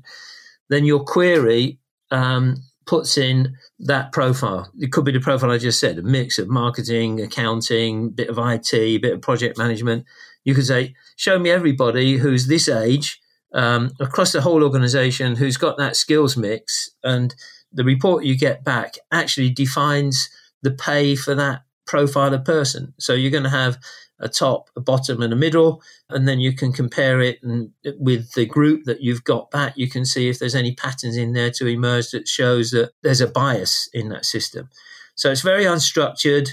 then 0.70 0.86
your 0.86 1.04
query 1.04 1.78
um, 2.10 2.56
puts 2.86 3.18
in 3.18 3.54
that 3.80 4.14
profile. 4.14 4.72
It 4.80 4.94
could 4.94 5.04
be 5.04 5.12
the 5.12 5.20
profile 5.20 5.52
I 5.52 5.58
just 5.58 5.82
said, 5.82 5.98
a 5.98 6.04
mix 6.04 6.40
of 6.40 6.48
marketing, 6.48 7.20
accounting, 7.20 8.12
bit 8.12 8.30
of 8.30 8.38
IT, 8.38 9.02
bit 9.02 9.14
of 9.14 9.22
project 9.22 9.58
management. 9.58 10.06
You 10.46 10.56
could 10.56 10.68
say, 10.68 10.96
show 11.18 11.38
me 11.38 11.50
everybody 11.50 12.16
who's 12.16 12.48
this 12.48 12.70
age 12.70 13.20
um, 13.54 13.92
across 14.00 14.32
the 14.32 14.40
whole 14.40 14.64
organization 14.64 15.36
who's 15.36 15.58
got 15.58 15.78
that 15.80 15.98
skills 15.98 16.38
mix. 16.38 16.92
And 17.04 17.36
the 17.74 17.84
report 17.84 18.24
you 18.24 18.38
get 18.38 18.64
back 18.64 18.96
actually 19.12 19.50
defines 19.50 20.30
the 20.62 20.72
pay 20.72 21.18
for 21.18 21.36
that 21.36 21.64
profile 21.86 22.34
a 22.34 22.40
person. 22.40 22.94
So 23.00 23.14
you're 23.14 23.32
going 23.32 23.44
to 23.44 23.50
have 23.50 23.78
a 24.20 24.30
top, 24.30 24.70
a 24.76 24.80
bottom, 24.80 25.22
and 25.22 25.34
a 25.34 25.36
middle, 25.36 25.82
and 26.10 26.28
then 26.28 26.40
you 26.40 26.54
can 26.54 26.72
compare 26.72 27.22
it 27.22 27.40
and 27.42 27.72
with 28.00 28.34
the 28.34 28.46
group 28.46 28.84
that 28.86 29.02
you've 29.02 29.24
got 29.24 29.50
back. 29.50 29.74
You 29.76 29.90
can 29.90 30.06
see 30.06 30.30
if 30.30 30.38
there's 30.38 30.56
any 30.56 30.76
patterns 30.76 31.18
in 31.18 31.34
there 31.34 31.50
to 31.52 31.66
emerge 31.66 32.12
that 32.12 32.28
shows 32.28 32.70
that 32.72 32.92
there's 33.02 33.22
a 33.22 33.28
bias 33.28 33.90
in 33.94 34.10
that 34.10 34.26
system. 34.26 34.70
So 35.16 35.32
it's 35.32 35.42
very 35.42 35.64
unstructured, 35.64 36.52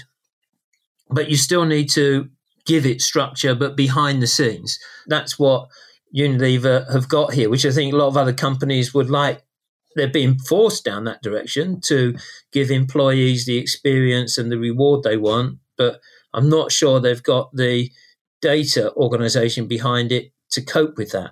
but 1.09 1.29
you 1.29 1.37
still 1.37 1.65
need 1.65 1.89
to 1.91 2.29
give 2.65 2.85
it 2.85 3.01
structure, 3.01 3.55
but 3.55 3.75
behind 3.75 4.21
the 4.21 4.27
scenes. 4.27 4.79
That's 5.07 5.37
what 5.37 5.69
Unilever 6.15 6.91
have 6.91 7.07
got 7.07 7.33
here, 7.33 7.49
which 7.49 7.65
I 7.65 7.71
think 7.71 7.93
a 7.93 7.97
lot 7.97 8.07
of 8.07 8.17
other 8.17 8.33
companies 8.33 8.93
would 8.93 9.09
like 9.09 9.43
they're 9.95 10.07
being 10.07 10.37
forced 10.37 10.83
down 10.85 11.03
that 11.05 11.21
direction 11.21 11.81
to 11.81 12.15
give 12.51 12.71
employees 12.71 13.45
the 13.45 13.57
experience 13.57 14.37
and 14.37 14.51
the 14.51 14.57
reward 14.57 15.03
they 15.03 15.17
want. 15.17 15.57
But 15.77 15.99
I'm 16.33 16.49
not 16.49 16.71
sure 16.71 16.99
they've 16.99 17.23
got 17.23 17.55
the 17.55 17.89
data 18.41 18.93
organization 18.93 19.67
behind 19.67 20.11
it 20.11 20.31
to 20.51 20.61
cope 20.61 20.97
with 20.97 21.11
that. 21.11 21.31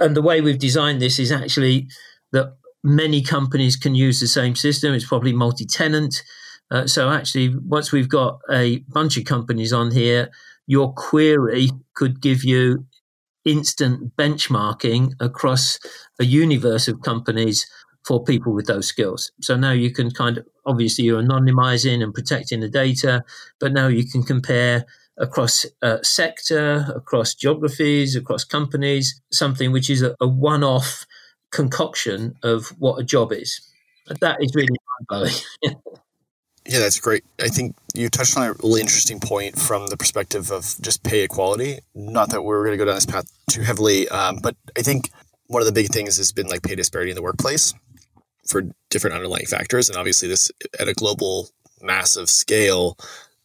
And 0.00 0.16
the 0.16 0.22
way 0.22 0.40
we've 0.40 0.58
designed 0.58 1.00
this 1.00 1.18
is 1.18 1.30
actually 1.30 1.88
that 2.32 2.56
many 2.82 3.22
companies 3.22 3.76
can 3.76 3.94
use 3.94 4.20
the 4.20 4.26
same 4.26 4.56
system. 4.56 4.92
It's 4.92 5.06
probably 5.06 5.32
multi 5.32 5.64
tenant. 5.64 6.22
Uh, 6.70 6.86
so, 6.86 7.10
actually, 7.10 7.54
once 7.56 7.92
we've 7.92 8.08
got 8.08 8.40
a 8.50 8.78
bunch 8.88 9.16
of 9.16 9.24
companies 9.24 9.72
on 9.72 9.92
here, 9.92 10.30
your 10.66 10.92
query 10.92 11.70
could 11.94 12.20
give 12.20 12.42
you 12.42 12.86
instant 13.44 14.16
benchmarking 14.16 15.12
across 15.20 15.78
a 16.18 16.24
universe 16.24 16.88
of 16.88 17.02
companies 17.02 17.66
for 18.04 18.22
people 18.22 18.52
with 18.52 18.66
those 18.66 18.86
skills. 18.86 19.32
So 19.40 19.56
now 19.56 19.72
you 19.72 19.90
can 19.90 20.10
kind 20.10 20.38
of 20.38 20.46
obviously 20.66 21.04
you're 21.04 21.22
anonymizing 21.22 22.02
and 22.02 22.14
protecting 22.14 22.60
the 22.60 22.68
data, 22.68 23.24
but 23.58 23.72
now 23.72 23.88
you 23.88 24.06
can 24.06 24.22
compare 24.22 24.84
across 25.16 25.64
uh, 25.82 25.98
sector, 26.02 26.86
across 26.94 27.34
geographies, 27.34 28.16
across 28.16 28.44
companies, 28.44 29.20
something 29.30 29.72
which 29.72 29.88
is 29.88 30.02
a, 30.02 30.14
a 30.20 30.26
one 30.26 30.64
off 30.64 31.06
concoction 31.50 32.34
of 32.42 32.68
what 32.78 33.00
a 33.00 33.04
job 33.04 33.32
is. 33.32 33.60
That 34.20 34.38
is 34.40 34.54
really 34.54 34.68
mind 34.68 35.06
blowing. 35.62 35.74
Yeah, 36.66 36.78
that's 36.78 36.98
great. 36.98 37.24
I 37.38 37.48
think 37.48 37.76
you 37.94 38.08
touched 38.08 38.36
on 38.38 38.44
a 38.48 38.52
really 38.62 38.80
interesting 38.80 39.20
point 39.20 39.58
from 39.58 39.88
the 39.88 39.98
perspective 39.98 40.50
of 40.50 40.76
just 40.80 41.02
pay 41.02 41.22
equality. 41.22 41.80
Not 41.94 42.30
that 42.30 42.42
we're 42.42 42.64
going 42.64 42.72
to 42.72 42.82
go 42.82 42.86
down 42.86 42.94
this 42.94 43.06
path 43.06 43.30
too 43.50 43.60
heavily, 43.60 44.08
um, 44.08 44.38
but 44.42 44.56
I 44.76 44.80
think 44.80 45.10
one 45.48 45.60
of 45.60 45.66
the 45.66 45.72
big 45.72 45.88
things 45.88 46.16
has 46.16 46.32
been 46.32 46.48
like 46.48 46.62
pay 46.62 46.74
disparity 46.74 47.10
in 47.10 47.16
the 47.16 47.22
workplace 47.22 47.74
for 48.48 48.62
different 48.88 49.14
underlying 49.14 49.44
factors. 49.44 49.90
And 49.90 49.98
obviously, 49.98 50.26
this 50.28 50.50
at 50.80 50.88
a 50.88 50.94
global, 50.94 51.50
massive 51.82 52.30
scale, 52.30 52.96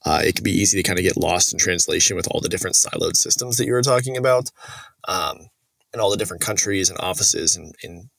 uh, 0.06 0.22
it 0.24 0.36
can 0.36 0.44
be 0.44 0.52
easy 0.52 0.82
to 0.82 0.88
kind 0.88 0.98
of 0.98 1.04
get 1.04 1.18
lost 1.18 1.52
in 1.52 1.60
translation 1.60 2.16
with 2.16 2.28
all 2.32 2.40
the 2.40 2.50
different 2.50 2.78
siloed 2.78 3.18
systems 3.18 3.58
that 3.58 3.66
you 3.66 3.74
were 3.74 3.82
talking 3.82 4.16
about, 4.16 4.50
um, 5.10 5.50
and 5.92 6.02
all 6.02 6.10
the 6.10 6.18
different 6.18 6.42
countries 6.42 6.90
and 6.90 6.98
offices 7.02 7.58
and, 7.58 7.76
and 7.84 8.10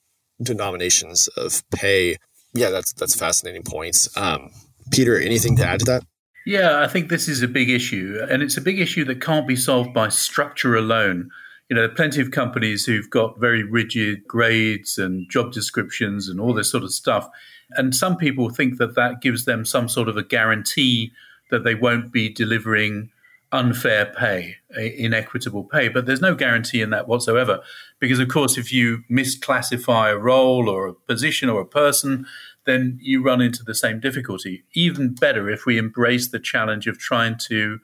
denominations 0.42 1.28
of 1.38 1.62
pay. 1.70 2.18
Yeah, 2.52 2.68
that's 2.68 2.92
that's 2.92 3.14
fascinating 3.14 3.62
points. 3.62 4.14
Um, 4.14 4.50
Peter, 4.90 5.18
anything 5.18 5.56
to 5.56 5.66
add 5.66 5.80
to 5.80 5.86
that? 5.86 6.04
Yeah, 6.46 6.80
I 6.80 6.88
think 6.88 7.08
this 7.08 7.28
is 7.28 7.42
a 7.42 7.48
big 7.48 7.68
issue, 7.68 8.18
and 8.30 8.42
it's 8.42 8.56
a 8.56 8.62
big 8.62 8.80
issue 8.80 9.04
that 9.04 9.20
can't 9.20 9.46
be 9.46 9.56
solved 9.56 9.92
by 9.92 10.08
structure 10.08 10.74
alone. 10.74 11.30
You 11.68 11.76
know, 11.76 11.82
there 11.82 11.90
are 11.90 11.94
plenty 11.94 12.20
of 12.20 12.30
companies 12.30 12.86
who've 12.86 13.10
got 13.10 13.38
very 13.38 13.62
rigid 13.62 14.26
grades 14.26 14.98
and 14.98 15.30
job 15.30 15.52
descriptions 15.52 16.28
and 16.28 16.40
all 16.40 16.52
this 16.52 16.70
sort 16.70 16.82
of 16.82 16.92
stuff. 16.92 17.28
And 17.72 17.94
some 17.94 18.16
people 18.16 18.50
think 18.50 18.78
that 18.78 18.96
that 18.96 19.20
gives 19.20 19.44
them 19.44 19.64
some 19.64 19.88
sort 19.88 20.08
of 20.08 20.16
a 20.16 20.24
guarantee 20.24 21.12
that 21.50 21.62
they 21.62 21.76
won't 21.76 22.10
be 22.10 22.28
delivering 22.28 23.10
unfair 23.52 24.06
pay, 24.06 24.56
inequitable 24.76 25.64
pay. 25.64 25.88
But 25.88 26.06
there's 26.06 26.20
no 26.20 26.34
guarantee 26.34 26.82
in 26.82 26.90
that 26.90 27.06
whatsoever. 27.06 27.60
Because, 28.00 28.18
of 28.18 28.28
course, 28.28 28.58
if 28.58 28.72
you 28.72 29.04
misclassify 29.10 30.12
a 30.12 30.18
role 30.18 30.68
or 30.68 30.88
a 30.88 30.94
position 30.94 31.48
or 31.48 31.60
a 31.60 31.66
person, 31.66 32.26
then 32.66 32.98
you 33.00 33.22
run 33.22 33.40
into 33.40 33.64
the 33.64 33.74
same 33.74 34.00
difficulty. 34.00 34.64
Even 34.74 35.14
better 35.14 35.48
if 35.48 35.66
we 35.66 35.78
embrace 35.78 36.28
the 36.28 36.38
challenge 36.38 36.86
of 36.86 36.98
trying 36.98 37.36
to 37.38 37.78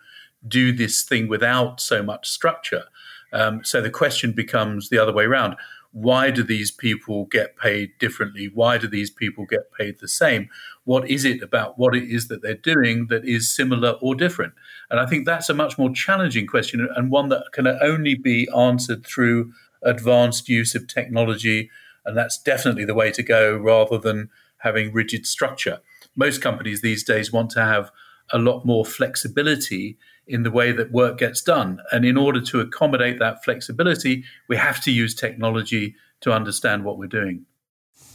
do 0.47 0.73
this 0.73 1.03
thing 1.03 1.29
without 1.29 1.81
so 1.81 2.03
much 2.03 2.29
structure. 2.29 2.85
Um, 3.33 3.65
so 3.65 3.81
the 3.81 3.91
question 3.91 4.33
becomes 4.33 4.89
the 4.89 4.99
other 4.99 5.13
way 5.13 5.25
around. 5.25 5.57
Why 5.93 6.31
do 6.31 6.43
these 6.43 6.71
people 6.71 7.25
get 7.25 7.57
paid 7.57 7.93
differently? 7.99 8.51
Why 8.53 8.77
do 8.77 8.87
these 8.87 9.11
people 9.11 9.47
get 9.47 9.73
paid 9.73 9.99
the 9.99 10.09
same? 10.09 10.51
What 10.85 11.09
is 11.11 11.25
it 11.25 11.43
about 11.43 11.79
what 11.79 11.97
it 11.97 12.05
is 12.05 12.29
that 12.29 12.43
they're 12.43 12.55
doing 12.55 13.07
that 13.07 13.25
is 13.25 13.49
similar 13.49 13.93
or 14.03 14.15
different? 14.15 14.53
And 14.91 15.01
I 15.01 15.07
think 15.07 15.25
that's 15.25 15.49
a 15.49 15.55
much 15.55 15.79
more 15.79 15.91
challenging 15.91 16.47
question 16.47 16.87
and 16.95 17.11
one 17.11 17.31
that 17.31 17.47
can 17.53 17.67
only 17.67 18.15
be 18.15 18.47
answered 18.55 19.07
through 19.07 19.53
advanced 19.83 20.51
use 20.51 20.75
of 20.75 20.87
technology. 20.87 21.71
And 22.05 22.17
that's 22.17 22.37
definitely 22.37 22.85
the 22.85 22.95
way 22.95 23.11
to 23.13 23.23
go 23.23 23.57
rather 23.57 23.99
than 23.99 24.29
having 24.59 24.93
rigid 24.93 25.27
structure. 25.27 25.81
Most 26.15 26.41
companies 26.41 26.81
these 26.81 27.05
days 27.05 27.33
want 27.33 27.51
to 27.51 27.65
have 27.65 27.91
a 28.33 28.39
lot 28.39 28.65
more 28.65 28.85
flexibility 28.85 29.99
in 30.27 30.43
the 30.43 30.51
way 30.51 30.73
that 30.73 30.91
work 30.91 31.19
gets 31.19 31.41
done. 31.41 31.81
And 31.93 32.05
in 32.05 32.17
order 32.17 32.41
to 32.41 32.61
accommodate 32.61 33.19
that 33.21 33.45
flexibility, 33.45 34.25
we 34.49 34.57
have 34.57 34.83
to 34.83 34.91
use 34.91 35.15
technology 35.15 35.95
to 36.23 36.33
understand 36.33 36.85
what 36.85 36.99
we're 36.99 37.07
doing. 37.07 37.45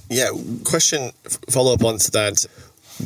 Yeah, 0.09 0.31
question 0.65 1.11
follow 1.49 1.73
up 1.73 1.83
on 1.85 1.97
that. 2.11 2.45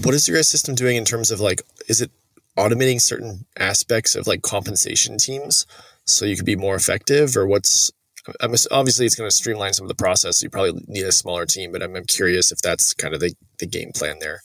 What 0.04 0.16
is 0.16 0.28
your 0.28 0.38
guys' 0.38 0.48
system 0.48 0.74
doing 0.74 0.96
in 0.96 1.06
terms 1.06 1.30
of 1.30 1.40
like, 1.40 1.62
is 1.88 2.02
it 2.02 2.10
automating 2.58 3.00
certain 3.00 3.46
aspects 3.60 4.16
of 4.16 4.26
like 4.26 4.42
compensation 4.42 5.18
teams 5.18 5.68
so 6.06 6.26
you 6.26 6.36
could 6.36 6.46
be 6.46 6.56
more 6.56 6.76
effective, 6.76 7.36
or 7.36 7.46
what's 7.46 7.92
I'm, 8.42 8.54
obviously 8.72 9.06
it's 9.06 9.16
going 9.16 9.30
to 9.30 9.36
streamline 9.36 9.74
some 9.74 9.86
of 9.86 9.90
the 9.90 9.96
process. 9.96 10.40
So 10.40 10.46
you 10.46 10.50
probably 10.50 10.84
need 10.88 11.04
a 11.04 11.12
smaller 11.12 11.46
team, 11.46 11.72
but 11.72 11.84
I'm, 11.84 11.96
I'm 11.96 12.06
curious 12.06 12.52
if 12.52 12.60
that's 12.60 12.94
kind 12.94 13.14
of 13.14 13.20
the, 13.20 13.34
the 13.60 13.68
game 13.68 13.92
plan 13.94 14.18
there. 14.20 14.42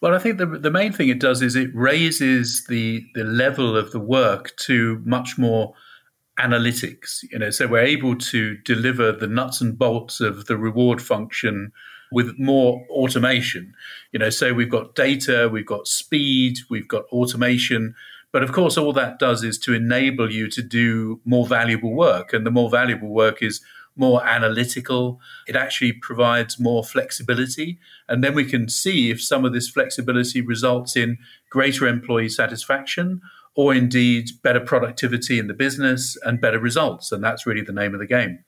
Well, 0.00 0.14
I 0.14 0.18
think 0.18 0.38
the, 0.38 0.46
the 0.46 0.70
main 0.70 0.92
thing 0.92 1.08
it 1.10 1.20
does 1.20 1.42
is 1.42 1.56
it 1.56 1.70
raises 1.74 2.64
the, 2.68 3.04
the 3.14 3.24
level 3.24 3.76
of 3.76 3.92
the 3.92 4.00
work 4.00 4.56
to 4.60 5.02
much 5.04 5.36
more 5.36 5.74
analytics. 6.38 7.18
You 7.30 7.38
know, 7.38 7.50
so 7.50 7.66
we're 7.66 7.84
able 7.84 8.16
to 8.16 8.56
deliver 8.58 9.12
the 9.12 9.26
nuts 9.26 9.60
and 9.60 9.78
bolts 9.78 10.20
of 10.20 10.46
the 10.46 10.56
reward 10.56 11.02
function 11.02 11.72
with 12.12 12.38
more 12.38 12.84
automation. 12.90 13.74
You 14.12 14.18
know, 14.20 14.30
so 14.30 14.54
we've 14.54 14.70
got 14.70 14.94
data, 14.94 15.48
we've 15.52 15.66
got 15.66 15.86
speed, 15.86 16.56
we've 16.70 16.88
got 16.88 17.04
automation. 17.12 17.94
But 18.32 18.42
of 18.42 18.52
course, 18.52 18.76
all 18.76 18.92
that 18.92 19.18
does 19.18 19.42
is 19.42 19.58
to 19.60 19.74
enable 19.74 20.30
you 20.30 20.48
to 20.50 20.62
do 20.62 21.20
more 21.24 21.46
valuable 21.46 21.94
work. 21.94 22.32
And 22.32 22.46
the 22.46 22.50
more 22.50 22.70
valuable 22.70 23.08
work 23.08 23.42
is 23.42 23.60
more 23.96 24.24
analytical. 24.24 25.20
It 25.48 25.56
actually 25.56 25.92
provides 25.92 26.58
more 26.58 26.84
flexibility. 26.84 27.78
And 28.08 28.22
then 28.22 28.34
we 28.34 28.44
can 28.44 28.68
see 28.68 29.10
if 29.10 29.22
some 29.22 29.44
of 29.44 29.52
this 29.52 29.68
flexibility 29.68 30.40
results 30.40 30.96
in 30.96 31.18
greater 31.50 31.86
employee 31.86 32.28
satisfaction 32.28 33.20
or 33.56 33.74
indeed 33.74 34.30
better 34.42 34.60
productivity 34.60 35.38
in 35.38 35.48
the 35.48 35.54
business 35.54 36.16
and 36.22 36.40
better 36.40 36.58
results. 36.58 37.10
And 37.10 37.22
that's 37.22 37.46
really 37.46 37.62
the 37.62 37.72
name 37.72 37.94
of 37.94 38.00
the 38.00 38.06
game. 38.06 38.44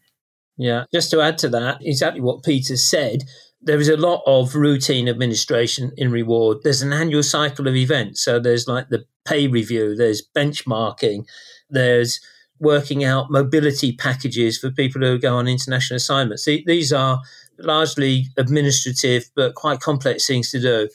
Yeah, 0.57 0.85
just 0.93 1.11
to 1.11 1.21
add 1.21 1.39
to 1.39 1.49
that, 1.51 1.79
exactly 1.81 2.21
what 2.21 2.45
Peter 2.45 2.77
said. 2.77 3.25
There 3.63 3.79
is 3.79 3.89
a 3.89 3.97
lot 3.97 4.23
of 4.27 4.55
routine 4.55 5.09
administration 5.09 5.93
in 5.97 6.11
reward. 6.11 6.59
There's 6.65 6.83
an 6.83 6.93
annual 6.93 7.23
cycle 7.23 7.69
of 7.69 7.77
events. 7.77 8.23
So 8.23 8.41
there's 8.41 8.67
like 8.67 8.89
the 8.89 9.05
pay 9.25 9.47
review, 9.47 9.95
there's 9.95 10.27
benchmarking, 10.35 11.27
there's 11.71 12.21
working 12.59 13.03
out 13.05 13.31
mobility 13.31 13.93
packages 13.93 14.59
for 14.59 14.71
people 14.71 15.03
who 15.03 15.19
go 15.19 15.37
on 15.37 15.49
international 15.49 15.97
assignments. 15.97 16.45
These 16.45 16.93
are 16.93 17.21
largely 17.59 18.27
administrative 18.37 19.25
but 19.35 19.55
quite 19.55 19.81
complex 19.81 20.27
things 20.27 20.51
to 20.51 20.61
do. 20.61 20.89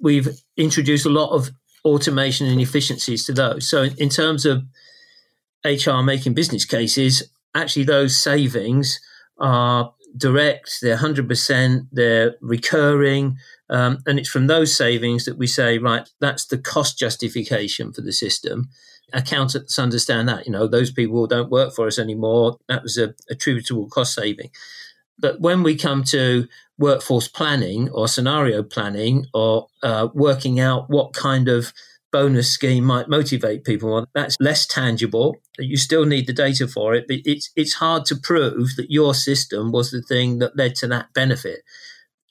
We've 0.00 0.28
introduced 0.56 1.06
a 1.06 1.10
lot 1.10 1.30
of 1.30 1.50
automation 1.84 2.46
and 2.46 2.60
efficiencies 2.60 3.24
to 3.26 3.32
those. 3.32 3.68
So, 3.68 3.84
in 3.98 4.08
terms 4.08 4.46
of 4.46 4.62
HR 5.64 6.02
making 6.02 6.34
business 6.34 6.64
cases, 6.64 7.22
actually, 7.54 7.84
those 7.84 8.16
savings 8.16 9.00
are 9.38 9.92
direct, 10.16 10.78
they're 10.82 10.96
100%, 10.96 11.88
they're 11.92 12.34
recurring. 12.40 13.36
Um, 13.68 13.98
and 14.06 14.18
it's 14.18 14.28
from 14.28 14.46
those 14.46 14.76
savings 14.76 15.24
that 15.24 15.38
we 15.38 15.46
say, 15.46 15.78
right, 15.78 16.08
that's 16.20 16.46
the 16.46 16.58
cost 16.58 16.98
justification 16.98 17.92
for 17.92 18.00
the 18.00 18.12
system 18.12 18.68
accountants 19.12 19.78
understand 19.78 20.28
that. 20.28 20.46
You 20.46 20.52
know, 20.52 20.66
those 20.66 20.90
people 20.90 21.26
don't 21.26 21.50
work 21.50 21.74
for 21.74 21.86
us 21.86 21.98
anymore. 21.98 22.58
That 22.68 22.82
was 22.82 22.98
a 22.98 23.14
attributable 23.28 23.88
cost 23.88 24.14
saving. 24.14 24.50
But 25.18 25.40
when 25.40 25.62
we 25.62 25.76
come 25.76 26.02
to 26.04 26.48
workforce 26.78 27.28
planning 27.28 27.90
or 27.90 28.08
scenario 28.08 28.62
planning 28.62 29.26
or 29.34 29.68
uh, 29.82 30.08
working 30.14 30.60
out 30.60 30.88
what 30.88 31.12
kind 31.12 31.48
of 31.48 31.72
bonus 32.12 32.50
scheme 32.50 32.84
might 32.84 33.08
motivate 33.08 33.64
people, 33.64 34.06
that's 34.14 34.36
less 34.40 34.66
tangible. 34.66 35.36
You 35.58 35.76
still 35.76 36.04
need 36.04 36.26
the 36.26 36.32
data 36.32 36.66
for 36.66 36.94
it, 36.94 37.04
but 37.08 37.18
it's 37.24 37.50
it's 37.56 37.74
hard 37.74 38.04
to 38.06 38.16
prove 38.16 38.70
that 38.76 38.90
your 38.90 39.14
system 39.14 39.72
was 39.72 39.90
the 39.90 40.02
thing 40.02 40.38
that 40.38 40.56
led 40.56 40.74
to 40.76 40.88
that 40.88 41.12
benefit. 41.14 41.60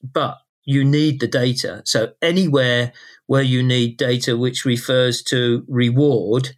But 0.04 0.38
you 0.66 0.84
need 0.84 1.20
the 1.20 1.28
data. 1.28 1.82
So 1.86 2.12
anywhere 2.22 2.94
where 3.26 3.42
you 3.42 3.64
need 3.64 3.98
data 3.98 4.38
which 4.38 4.66
refers 4.66 5.24
to 5.24 5.66
reward, 5.68 6.52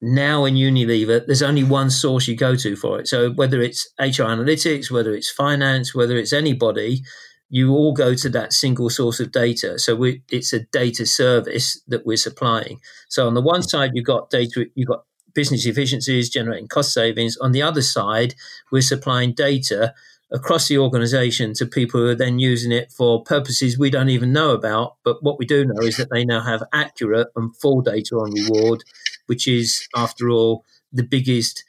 now 0.00 0.44
in 0.44 0.54
Unilever, 0.54 1.24
there's 1.26 1.42
only 1.42 1.64
one 1.64 1.90
source 1.90 2.28
you 2.28 2.36
go 2.36 2.54
to 2.56 2.76
for 2.76 3.00
it. 3.00 3.08
So 3.08 3.30
whether 3.30 3.60
it's 3.60 3.88
HR 3.98 4.24
analytics, 4.24 4.90
whether 4.90 5.14
it's 5.14 5.30
finance, 5.30 5.94
whether 5.94 6.16
it's 6.16 6.32
anybody, 6.32 7.02
you 7.50 7.72
all 7.72 7.92
go 7.92 8.14
to 8.14 8.28
that 8.28 8.52
single 8.52 8.90
source 8.90 9.20
of 9.20 9.32
data. 9.32 9.78
So 9.78 9.96
we, 9.96 10.22
it's 10.30 10.52
a 10.52 10.60
data 10.60 11.06
service 11.06 11.80
that 11.88 12.04
we're 12.04 12.16
supplying. 12.16 12.80
So 13.08 13.26
on 13.26 13.34
the 13.34 13.42
one 13.42 13.62
side, 13.62 13.92
you've 13.94 14.04
got 14.04 14.30
data, 14.30 14.66
you've 14.74 14.88
got 14.88 15.04
business 15.34 15.66
efficiencies 15.66 16.28
generating 16.28 16.68
cost 16.68 16.92
savings. 16.92 17.36
On 17.38 17.52
the 17.52 17.62
other 17.62 17.82
side, 17.82 18.34
we're 18.70 18.82
supplying 18.82 19.32
data 19.32 19.94
across 20.30 20.68
the 20.68 20.76
organization 20.76 21.54
to 21.54 21.64
people 21.64 22.00
who 22.00 22.08
are 22.08 22.14
then 22.14 22.38
using 22.38 22.70
it 22.70 22.92
for 22.92 23.22
purposes 23.22 23.78
we 23.78 23.88
don't 23.88 24.10
even 24.10 24.32
know 24.32 24.50
about. 24.50 24.96
But 25.02 25.22
what 25.22 25.38
we 25.38 25.46
do 25.46 25.64
know 25.64 25.80
is 25.80 25.96
that 25.96 26.10
they 26.10 26.24
now 26.24 26.42
have 26.42 26.62
accurate 26.72 27.28
and 27.34 27.56
full 27.56 27.80
data 27.80 28.16
on 28.16 28.32
reward 28.32 28.84
which 29.28 29.46
is, 29.46 29.86
after 29.94 30.28
all, 30.28 30.64
the 30.90 31.04
biggest 31.04 31.64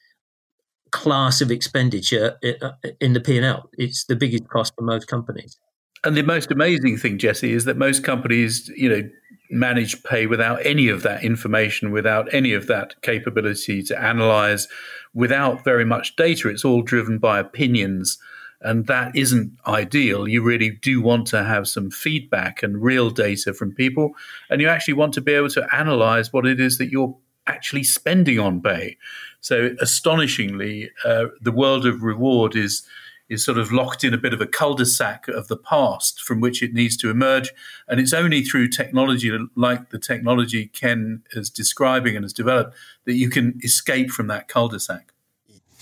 class 0.92 1.42
of 1.42 1.52
expenditure 1.52 2.38
uh, 2.44 2.72
in 3.00 3.14
the 3.14 3.20
P&L. 3.20 3.70
It's 3.74 4.06
the 4.06 4.16
biggest 4.16 4.48
cost 4.48 4.74
for 4.76 4.82
most 4.82 5.08
companies. 5.08 5.60
And 6.04 6.16
the 6.16 6.24
most 6.24 6.52
amazing 6.52 6.98
thing, 6.98 7.18
Jesse, 7.18 7.54
is 7.54 7.66
that 7.66 7.78
most 7.78 8.04
companies, 8.04 8.70
you 8.76 8.90
know, 8.90 9.10
manage 9.50 10.02
pay 10.04 10.28
without 10.28 10.64
any 10.66 10.90
of 10.90 11.04
that 11.04 11.24
information, 11.24 11.92
without 11.92 12.32
any 12.34 12.54
of 12.54 12.68
that 12.68 13.02
capability 13.02 13.82
to 13.84 14.02
analyze, 14.02 14.68
without 15.14 15.64
very 15.64 15.86
much 15.86 16.16
data. 16.16 16.50
It's 16.50 16.64
all 16.64 16.82
driven 16.82 17.18
by 17.18 17.40
opinions. 17.40 18.18
And 18.62 18.88
that 18.88 19.16
isn't 19.16 19.58
ideal. 19.68 20.28
You 20.28 20.44
really 20.44 20.72
do 20.72 21.02
want 21.02 21.28
to 21.28 21.44
have 21.44 21.68
some 21.68 21.90
feedback 21.90 22.62
and 22.62 22.82
real 22.82 23.10
data 23.10 23.54
from 23.54 23.74
people. 23.74 24.12
And 24.50 24.62
you 24.62 24.68
actually 24.68 24.96
want 24.96 25.14
to 25.14 25.22
be 25.22 25.34
able 25.34 25.50
to 25.50 25.76
analyze 25.76 26.32
what 26.34 26.46
it 26.46 26.60
is 26.60 26.78
that 26.78 26.92
you're 26.92 27.16
actually 27.48 27.84
spending 27.84 28.38
on 28.38 28.62
pay. 28.62 28.98
So 29.42 29.76
astonishingly, 29.80 30.92
uh, 31.06 31.26
the 31.42 31.54
world 31.54 31.86
of 31.86 32.04
reward 32.04 32.56
is 32.56 32.86
is 33.30 33.46
sort 33.46 33.58
of 33.58 33.72
locked 33.72 34.04
in 34.04 34.14
a 34.14 34.18
bit 34.18 34.34
of 34.34 34.42
a 34.42 34.48
cul-de-sac 34.48 35.28
of 35.28 35.48
the 35.48 35.58
past 35.58 36.20
from 36.22 36.42
which 36.42 36.64
it 36.64 36.74
needs 36.74 36.98
to 36.98 37.10
emerge. 37.10 37.54
And 37.88 38.00
it's 38.00 38.14
only 38.14 38.44
through 38.44 38.70
technology 38.70 39.32
like 39.56 39.92
the 39.92 40.00
technology 40.00 40.68
Ken 40.68 41.24
is 41.32 41.50
describing 41.50 42.16
and 42.16 42.26
has 42.26 42.34
developed 42.34 42.76
that 43.06 43.14
you 43.14 43.30
can 43.30 43.60
escape 43.64 44.10
from 44.10 44.28
that 44.28 44.48
cul-de-sac. 44.48 45.14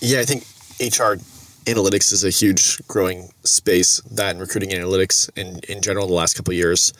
Yeah, 0.00 0.20
I 0.20 0.24
think 0.24 0.44
HR 0.80 1.18
analytics 1.64 2.12
is 2.12 2.24
a 2.24 2.30
huge 2.30 2.86
growing 2.86 3.30
space, 3.44 4.00
that 4.02 4.30
and 4.30 4.40
recruiting 4.40 4.70
analytics 4.70 5.28
in, 5.36 5.60
in 5.68 5.82
general 5.82 6.06
in 6.06 6.10
the 6.10 6.16
last 6.16 6.34
couple 6.34 6.52
of 6.52 6.56
years. 6.56 6.92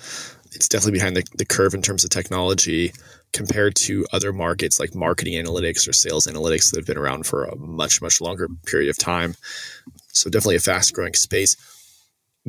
It's 0.53 0.69
definitely 0.69 0.99
behind 0.99 1.17
the, 1.17 1.25
the 1.37 1.45
curve 1.45 1.75
in 1.75 1.83
terms 1.83 2.05
of 2.05 2.11
technology 2.11 2.93
compared 3.33 3.75
to 3.75 4.07
other 4.13 4.33
markets 4.33 4.81
like 4.81 4.95
marketing 4.95 5.35
analytics 5.35 5.89
or 5.89 5.93
sales 5.93 6.27
analytics 6.27 6.71
that 6.71 6.79
have 6.79 6.87
been 6.87 6.99
around 6.99 7.27
for 7.27 7.45
a 7.45 7.57
much, 7.57 8.01
much 8.01 8.21
longer 8.21 8.49
period 8.67 8.89
of 8.89 8.99
time. 8.99 9.35
So 10.09 10.31
definitely 10.31 10.57
a 10.57 10.61
fast 10.61 10.95
growing 10.95 11.15
space. 11.15 11.57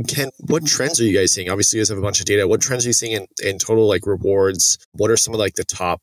Ken, 0.07 0.29
what 0.39 0.65
trends 0.65 0.99
are 0.99 1.03
you 1.03 1.17
guys 1.17 1.31
seeing? 1.31 1.49
Obviously, 1.49 1.77
you 1.77 1.81
guys 1.81 1.89
have 1.89 1.97
a 1.97 2.01
bunch 2.01 2.19
of 2.19 2.25
data. 2.25 2.47
What 2.47 2.61
trends 2.61 2.85
are 2.85 2.89
you 2.89 2.93
seeing 2.93 3.13
in, 3.13 3.27
in 3.43 3.57
total 3.57 3.87
like 3.87 4.05
rewards? 4.05 4.77
What 4.93 5.11
are 5.11 5.17
some 5.17 5.33
of 5.33 5.39
like 5.39 5.55
the 5.55 5.65
top 5.65 6.01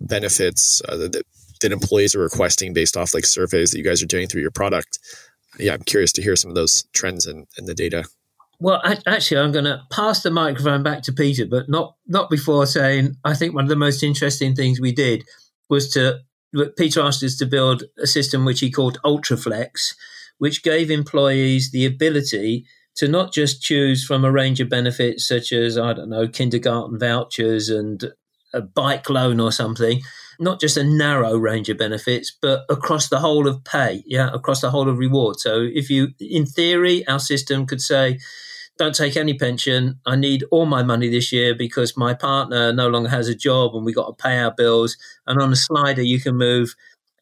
benefits 0.00 0.80
uh, 0.88 0.96
that, 0.96 1.22
that 1.60 1.72
employees 1.72 2.14
are 2.14 2.20
requesting 2.20 2.72
based 2.72 2.96
off 2.96 3.14
like 3.14 3.26
surveys 3.26 3.72
that 3.72 3.78
you 3.78 3.84
guys 3.84 4.02
are 4.02 4.06
doing 4.06 4.26
through 4.26 4.42
your 4.42 4.50
product? 4.50 4.98
Yeah, 5.58 5.74
I'm 5.74 5.82
curious 5.82 6.12
to 6.12 6.22
hear 6.22 6.36
some 6.36 6.50
of 6.50 6.54
those 6.54 6.84
trends 6.92 7.26
in, 7.26 7.46
in 7.58 7.66
the 7.66 7.74
data. 7.74 8.04
Well, 8.58 8.80
actually, 9.06 9.40
I'm 9.40 9.52
going 9.52 9.66
to 9.66 9.82
pass 9.90 10.22
the 10.22 10.30
microphone 10.30 10.82
back 10.82 11.02
to 11.02 11.12
Peter, 11.12 11.44
but 11.46 11.68
not 11.68 11.94
not 12.06 12.30
before 12.30 12.64
saying 12.64 13.16
I 13.22 13.34
think 13.34 13.54
one 13.54 13.64
of 13.64 13.68
the 13.68 13.76
most 13.76 14.02
interesting 14.02 14.54
things 14.54 14.80
we 14.80 14.92
did 14.92 15.24
was 15.68 15.90
to 15.92 16.20
Peter 16.78 17.02
asked 17.02 17.22
us 17.22 17.36
to 17.36 17.46
build 17.46 17.84
a 17.98 18.06
system 18.06 18.44
which 18.44 18.60
he 18.60 18.70
called 18.70 18.98
UltraFlex, 19.04 19.94
which 20.38 20.62
gave 20.62 20.90
employees 20.90 21.70
the 21.70 21.86
ability 21.86 22.64
to 22.96 23.08
not 23.08 23.32
just 23.32 23.62
choose 23.62 24.04
from 24.04 24.24
a 24.24 24.32
range 24.32 24.60
of 24.60 24.68
benefits 24.68 25.26
such 25.26 25.52
as 25.52 25.76
I 25.78 25.92
don't 25.92 26.08
know 26.08 26.28
kindergarten 26.28 26.98
vouchers 26.98 27.68
and 27.68 28.12
a 28.54 28.62
bike 28.62 29.10
loan 29.10 29.38
or 29.38 29.52
something, 29.52 30.00
not 30.40 30.60
just 30.60 30.76
a 30.76 30.84
narrow 30.84 31.36
range 31.36 31.68
of 31.68 31.78
benefits, 31.78 32.34
but 32.40 32.64
across 32.68 33.08
the 33.08 33.18
whole 33.18 33.46
of 33.46 33.62
pay, 33.64 34.02
yeah, 34.06 34.30
across 34.32 34.60
the 34.60 34.70
whole 34.70 34.88
of 34.88 34.98
reward. 34.98 35.38
So 35.40 35.68
if 35.72 35.90
you, 35.90 36.08
in 36.18 36.46
theory, 36.46 37.06
our 37.06 37.20
system 37.20 37.66
could 37.66 37.80
say, 37.80 38.18
don't 38.78 38.94
take 38.94 39.16
any 39.16 39.34
pension. 39.34 40.00
I 40.04 40.16
need 40.16 40.44
all 40.50 40.66
my 40.66 40.82
money 40.82 41.08
this 41.08 41.32
year 41.32 41.54
because 41.54 41.96
my 41.96 42.12
partner 42.12 42.72
no 42.72 42.88
longer 42.88 43.08
has 43.08 43.28
a 43.28 43.34
job 43.34 43.74
and 43.74 43.84
we 43.84 43.92
got 43.92 44.06
to 44.06 44.22
pay 44.22 44.38
our 44.38 44.52
bills. 44.52 44.96
And 45.26 45.40
on 45.40 45.52
a 45.52 45.56
slider, 45.56 46.02
you 46.02 46.20
can 46.20 46.36
move 46.36 46.74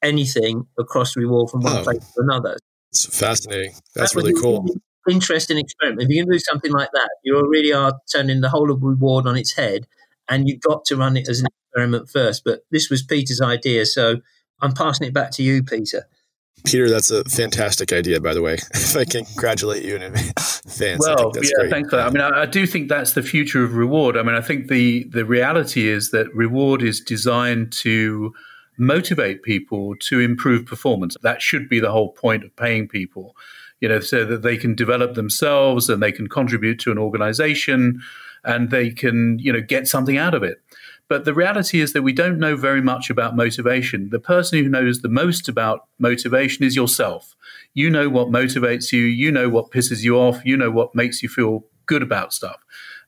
anything 0.03 0.67
across 0.79 1.17
reward 1.17 1.51
from 1.51 1.63
one 1.63 1.79
oh, 1.79 1.83
place 1.83 1.99
to 1.99 2.23
another. 2.23 2.57
It's 2.95 3.07
fascinating. 3.19 3.73
That's 3.97 4.15
that 4.15 4.21
really 4.21 4.41
cool. 4.41 4.67
Interesting 5.11 5.59
experiment. 5.59 6.03
If 6.03 6.09
you 6.11 6.23
can 6.23 6.31
do 6.31 6.39
something 6.39 6.71
like 6.71 6.91
that, 6.95 7.11
you 7.25 7.37
really 7.51 7.73
are 7.73 7.99
turning 8.11 8.41
the 8.41 8.49
whole 8.49 8.71
of 8.71 8.83
reward 8.83 9.27
on 9.27 9.37
its 9.37 9.53
head, 9.57 9.89
and 10.29 10.49
you've 10.49 10.61
got 10.61 10.85
to 10.87 10.97
run 10.97 11.17
it 11.17 11.29
as 11.29 11.41
an 11.41 11.47
experiment 11.47 12.09
first. 12.09 12.45
But 12.45 12.61
this 12.71 12.89
was 12.91 13.03
Peter's 13.03 13.41
idea, 13.41 13.85
so 13.85 14.21
I'm 14.61 14.73
passing 14.73 15.09
it 15.09 15.13
back 15.13 15.33
to 15.33 15.43
you, 15.43 15.65
Peter. 15.65 16.07
Peter, 16.65 16.89
that's 16.89 17.11
a 17.11 17.25
fantastic 17.25 17.93
idea, 17.93 18.21
by 18.21 18.33
the 18.33 18.41
way. 18.41 18.55
if 18.75 18.97
I 18.97 19.05
can 19.05 19.25
congratulate 19.25 19.85
you 19.85 19.97
in 19.97 20.03
advance. 20.03 20.73
Well, 20.81 21.33
yeah, 21.35 21.51
great. 21.57 21.71
thanks 21.71 21.91
for 21.91 21.97
that. 21.97 22.07
I 22.07 22.11
mean, 22.11 22.23
I, 22.23 22.43
I, 22.43 22.47
do 22.47 22.65
think 22.65 22.89
that's 22.89 23.15
the 23.15 23.23
future 23.23 23.65
of 23.65 23.75
reward. 23.75 24.17
I 24.17 24.23
mean, 24.23 24.37
I 24.37 24.41
think 24.41 24.69
the 24.69 25.05
the 25.11 25.25
reality 25.25 25.89
is 25.89 26.13
that 26.13 26.33
reward 26.33 26.81
is 26.81 27.01
designed 27.01 27.73
to 27.73 28.33
motivate 28.77 29.43
people 29.43 29.95
to 30.01 30.21
improve 30.21 30.67
performance. 30.67 31.17
That 31.23 31.43
should 31.43 31.69
be 31.69 31.81
the 31.81 31.93
whole 31.93 32.13
point 32.13 32.45
of 32.45 32.55
paying 32.57 32.89
people, 32.89 33.37
you 33.81 33.89
know, 33.89 34.01
so 34.01 34.25
that 34.25 34.43
they 34.43 34.57
can 34.57 34.75
develop 34.75 35.15
themselves 35.15 35.89
and 35.89 36.03
they 36.03 36.13
can 36.13 36.29
contribute 36.29 36.79
to 36.81 36.93
an 36.93 36.99
organization 36.99 38.01
and 38.45 38.71
they 38.71 38.91
can, 38.91 39.39
you 39.39 39.53
know, 39.53 39.61
get 39.61 39.89
something 39.89 40.19
out 40.19 40.35
of 40.35 40.43
it. 40.43 40.61
But 41.09 41.25
the 41.25 41.35
reality 41.35 41.81
is 41.81 41.93
that 41.93 42.03
we 42.03 42.13
don't 42.13 42.39
know 42.39 42.57
very 42.57 42.81
much 42.81 43.11
about 43.11 43.37
motivation. 43.37 44.09
The 44.11 44.19
person 44.19 44.63
who 44.63 44.69
knows 44.69 45.01
the 45.01 45.09
most 45.09 45.49
about 45.49 45.87
motivation 45.99 46.65
is 46.65 46.75
yourself. 46.75 47.37
You 47.75 47.91
know 47.91 48.09
what 48.09 48.29
motivates 48.29 48.91
you, 48.91 49.03
you 49.03 49.31
know 49.31 49.49
what 49.49 49.71
pisses 49.71 50.03
you 50.03 50.17
off, 50.17 50.45
you 50.45 50.57
know 50.57 50.71
what 50.71 50.95
makes 50.95 51.23
you 51.23 51.29
feel 51.29 51.65
good 51.87 52.03
about 52.03 52.33
stuff. 52.33 52.57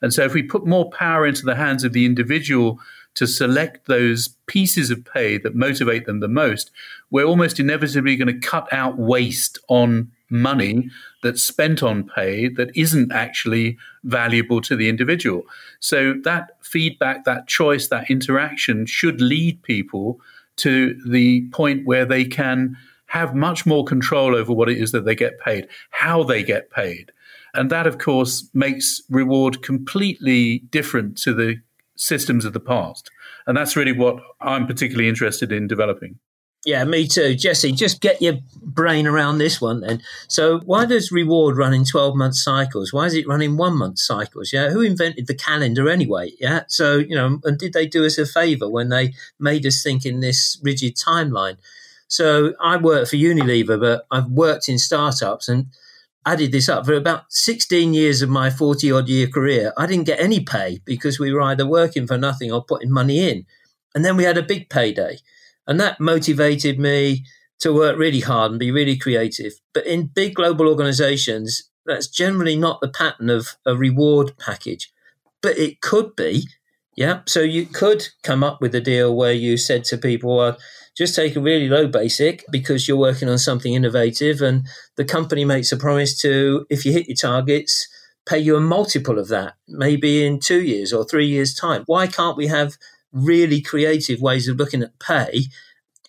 And 0.03 0.13
so 0.13 0.25
if 0.25 0.35
we 0.35 0.43
put 0.43 0.67
more 0.67 0.91
power 0.91 1.27
into 1.27 1.45
the 1.45 1.55
hands 1.55 1.85
of 1.85 1.93
the 1.93 2.05
individual 2.05 2.79
to 3.17 3.27
select 3.27 3.87
those 3.87 4.29
pieces 4.47 4.91
of 4.91 5.05
pay 5.05 5.37
that 5.39 5.55
motivate 5.55 6.07
them 6.07 6.21
the 6.21 6.29
most, 6.29 6.71
we're 7.11 7.25
almost 7.25 7.59
inevitably 7.59 8.17
going 8.17 8.29
to 8.29 8.47
cut 8.47 8.73
out 8.73 8.99
waste 8.99 9.59
on 9.69 10.11
money 10.31 10.91
that's 11.23 11.43
spent 11.43 11.83
on 11.83 12.05
pay 12.05 12.49
that 12.49 12.71
isn't 12.77 13.13
actually 13.13 13.79
valuable 14.05 14.61
to 14.61 14.77
the 14.77 14.89
individual. 14.89 15.45
So 15.81 16.15
that 16.25 16.57
feedback, 16.63 17.25
that 17.25 17.47
choice, 17.47 17.89
that 17.89 18.11
interaction 18.11 18.87
should 18.87 19.21
lead 19.21 19.63
people 19.63 20.21
to 20.57 20.99
the 21.09 21.49
point 21.51 21.87
where 21.87 22.05
they 22.05 22.25
can 22.25 22.77
have 23.07 23.35
much 23.35 23.67
more 23.67 23.85
control 23.85 24.35
over 24.35 24.53
what 24.53 24.69
it 24.69 24.79
is 24.79 24.93
that 24.93 25.05
they 25.05 25.15
get 25.15 25.39
paid, 25.39 25.69
how 25.91 26.23
they 26.23 26.43
get 26.43 26.71
paid. 26.71 27.13
And 27.55 27.71
that, 27.71 27.87
of 27.87 27.99
course, 27.99 28.49
makes 28.53 29.01
reward 29.09 29.63
completely 29.63 30.59
different 30.71 31.17
to 31.19 31.33
the 31.33 31.61
systems 31.97 32.45
of 32.45 32.53
the 32.53 32.61
past. 32.61 33.11
And 33.47 33.57
that's 33.57 33.77
really 33.77 33.93
what 33.93 34.17
I'm 34.41 34.67
particularly 34.67 35.09
interested 35.09 35.53
in 35.53 35.67
developing. 35.67 36.19
Yeah, 36.67 36.83
me 36.83 37.07
too. 37.07 37.37
Jesse, 37.37 37.71
just 37.71 38.01
get 38.01 38.21
your 38.21 38.39
brain 38.61 39.07
around 39.07 39.39
this 39.39 39.61
one 39.61 39.83
then. 39.83 40.03
So, 40.27 40.59
why 40.65 40.85
does 40.85 41.13
reward 41.13 41.57
run 41.57 41.73
in 41.73 41.85
12 41.85 42.17
month 42.17 42.35
cycles? 42.35 42.93
Why 42.93 43.07
is 43.07 43.15
it 43.15 43.29
running 43.29 43.57
one 43.57 43.79
month 43.79 44.01
cycles? 44.01 44.53
Yeah, 44.53 44.71
who 44.71 44.81
invented 44.81 45.29
the 45.29 45.35
calendar 45.35 45.89
anyway? 45.89 46.33
Yeah, 46.41 46.63
so, 46.67 46.97
you 46.97 47.15
know, 47.15 47.39
and 47.45 47.57
did 47.57 47.73
they 47.73 47.87
do 47.87 48.05
us 48.05 48.19
a 48.19 48.27
favor 48.27 48.69
when 48.69 48.89
they 48.89 49.15
made 49.39 49.65
us 49.65 49.81
think 49.81 50.05
in 50.05 50.19
this 50.19 50.59
rigid 50.61 50.97
timeline? 50.97 51.57
So, 52.09 52.55
I 52.61 52.79
work 52.79 53.09
for 53.09 53.17
Unilever, 53.17 53.79
but 53.79 54.05
I've 54.11 54.29
worked 54.29 54.69
in 54.69 54.81
startups 54.81 55.49
and 55.49 55.67
added 56.27 56.51
this 56.51 56.69
up 56.69 56.85
for 56.85 56.95
about 56.95 57.25
16 57.31 57.95
years 57.95 58.21
of 58.21 58.29
my 58.29 58.51
40 58.51 58.91
odd 58.91 59.09
year 59.09 59.29
career. 59.29 59.73
I 59.79 59.87
didn't 59.87 60.07
get 60.07 60.21
any 60.21 60.41
pay 60.41 60.81
because 60.85 61.19
we 61.19 61.33
were 61.33 61.41
either 61.41 61.67
working 61.67 62.07
for 62.07 62.19
nothing 62.19 62.53
or 62.53 62.65
putting 62.65 62.91
money 62.91 63.31
in. 63.31 63.47
And 63.95 64.05
then 64.05 64.17
we 64.17 64.25
had 64.25 64.37
a 64.37 64.43
big 64.43 64.69
payday. 64.69 65.19
And 65.67 65.81
that 65.81 66.01
motivated 66.01 66.79
me 66.79 67.25
to 67.61 67.73
work 67.73 67.97
really 67.97 68.21
hard 68.21 68.51
and 68.51 68.61
be 68.61 68.71
really 68.71 68.99
creative. 68.99 69.55
But 69.73 69.87
in 69.87 70.09
big 70.09 70.35
global 70.35 70.69
organizations, 70.69 71.71
that's 71.87 72.09
generally 72.09 72.57
not 72.57 72.81
the 72.81 72.89
pattern 72.89 73.31
of 73.31 73.57
a 73.65 73.77
reward 73.77 74.37
package. 74.37 74.93
But 75.41 75.57
it 75.57 75.81
could 75.81 76.17
be. 76.17 76.49
Yeah. 76.97 77.21
So 77.27 77.41
you 77.41 77.67
could 77.67 78.09
come 78.23 78.43
up 78.43 78.61
with 78.61 78.75
a 78.75 78.81
deal 78.81 79.15
where 79.15 79.33
you 79.33 79.57
said 79.57 79.85
to 79.85 79.99
people, 79.99 80.37
well, 80.37 80.59
just 80.97 81.15
take 81.15 81.37
a 81.37 81.41
really 81.41 81.69
low 81.69 81.87
basic 81.87 82.45
because 82.51 82.89
you're 82.89 82.97
working 82.97 83.29
on 83.29 83.39
something 83.39 83.75
innovative 83.75 84.41
and 84.41 84.67
the 84.97 85.05
company 85.05 85.45
makes 85.45 85.71
a 85.71 85.77
promise 85.77 86.19
to, 86.23 86.67
if 86.71 86.87
you 86.87 86.93
hit 86.93 87.07
your 87.07 87.17
targets, 87.17 87.87
pay 88.25 88.39
you 88.39 88.57
a 88.57 88.61
multiple 88.61 89.19
of 89.19 89.29
that, 89.29 89.55
maybe 89.69 90.27
in 90.27 90.41
two 90.41 90.63
years 90.63 90.93
or 90.93 91.05
three 91.05 91.27
years' 91.27 91.55
time. 91.55 91.85
Why 91.87 92.07
can't 92.07 92.37
we 92.37 92.47
have 92.47 92.77
really 93.13 93.61
creative 93.61 94.21
ways 94.21 94.49
of 94.49 94.57
looking 94.57 94.83
at 94.83 94.99
pay 94.99 95.45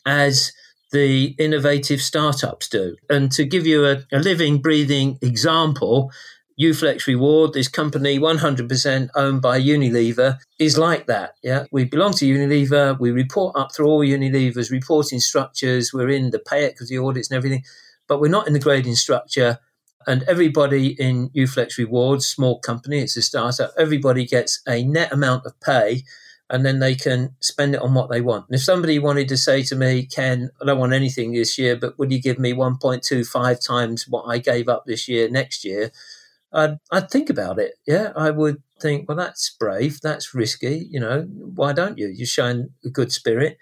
as 0.05 0.53
the 0.91 1.35
innovative 1.37 2.01
startups 2.01 2.69
do? 2.69 2.95
And 3.09 3.29
to 3.33 3.43
give 3.43 3.67
you 3.67 3.85
a, 3.85 4.03
a 4.11 4.19
living, 4.19 4.61
breathing 4.61 5.19
example, 5.21 6.11
Uflex 6.59 7.05
Reward, 7.05 7.53
this 7.53 7.67
company 7.67 8.17
100% 8.17 9.09
owned 9.15 9.41
by 9.41 9.61
Unilever, 9.61 10.39
is 10.59 10.77
like 10.77 11.05
that. 11.05 11.35
Yeah, 11.43 11.65
we 11.71 11.85
belong 11.85 12.13
to 12.13 12.25
Unilever. 12.25 12.99
We 12.99 13.11
report 13.11 13.55
up 13.55 13.73
through 13.73 13.87
all 13.87 14.01
Unilever's 14.01 14.71
reporting 14.71 15.19
structures. 15.19 15.93
We're 15.93 16.09
in 16.09 16.31
the 16.31 16.39
pay 16.39 16.65
equity 16.65 16.97
audits 16.97 17.29
and 17.29 17.37
everything, 17.37 17.63
but 18.07 18.19
we're 18.19 18.31
not 18.31 18.47
in 18.47 18.53
the 18.53 18.59
grading 18.59 18.95
structure. 18.95 19.59
And 20.07 20.23
everybody 20.23 20.99
in 20.99 21.29
Uflex 21.29 21.77
Reward, 21.77 22.23
small 22.23 22.59
company, 22.59 22.99
it's 22.99 23.17
a 23.17 23.21
startup, 23.21 23.73
everybody 23.77 24.25
gets 24.25 24.61
a 24.67 24.83
net 24.83 25.11
amount 25.11 25.45
of 25.45 25.59
pay 25.59 26.03
and 26.49 26.65
then 26.65 26.79
they 26.79 26.95
can 26.95 27.35
spend 27.41 27.75
it 27.75 27.81
on 27.81 27.93
what 27.93 28.09
they 28.09 28.21
want. 28.21 28.45
And 28.47 28.55
if 28.55 28.63
somebody 28.63 28.99
wanted 28.99 29.27
to 29.29 29.37
say 29.37 29.63
to 29.63 29.75
me, 29.75 30.05
Ken, 30.05 30.49
I 30.61 30.65
don't 30.65 30.79
want 30.79 30.93
anything 30.93 31.33
this 31.33 31.57
year, 31.57 31.75
but 31.75 31.99
would 31.99 32.11
you 32.11 32.21
give 32.21 32.39
me 32.39 32.53
1.25 32.53 33.67
times 33.67 34.07
what 34.07 34.23
I 34.23 34.37
gave 34.37 34.69
up 34.69 34.85
this 34.85 35.07
year 35.07 35.29
next 35.29 35.65
year? 35.65 35.91
I'd, 36.53 36.77
I'd 36.91 37.09
think 37.09 37.29
about 37.29 37.59
it. 37.59 37.73
Yeah, 37.85 38.11
I 38.15 38.31
would 38.31 38.61
think, 38.79 39.07
well, 39.07 39.17
that's 39.17 39.55
brave, 39.59 39.99
that's 40.01 40.33
risky. 40.33 40.87
You 40.89 40.99
know, 40.99 41.21
why 41.23 41.73
don't 41.73 41.97
you? 41.97 42.07
You're 42.07 42.27
showing 42.27 42.69
a 42.85 42.89
good 42.89 43.11
spirit. 43.11 43.57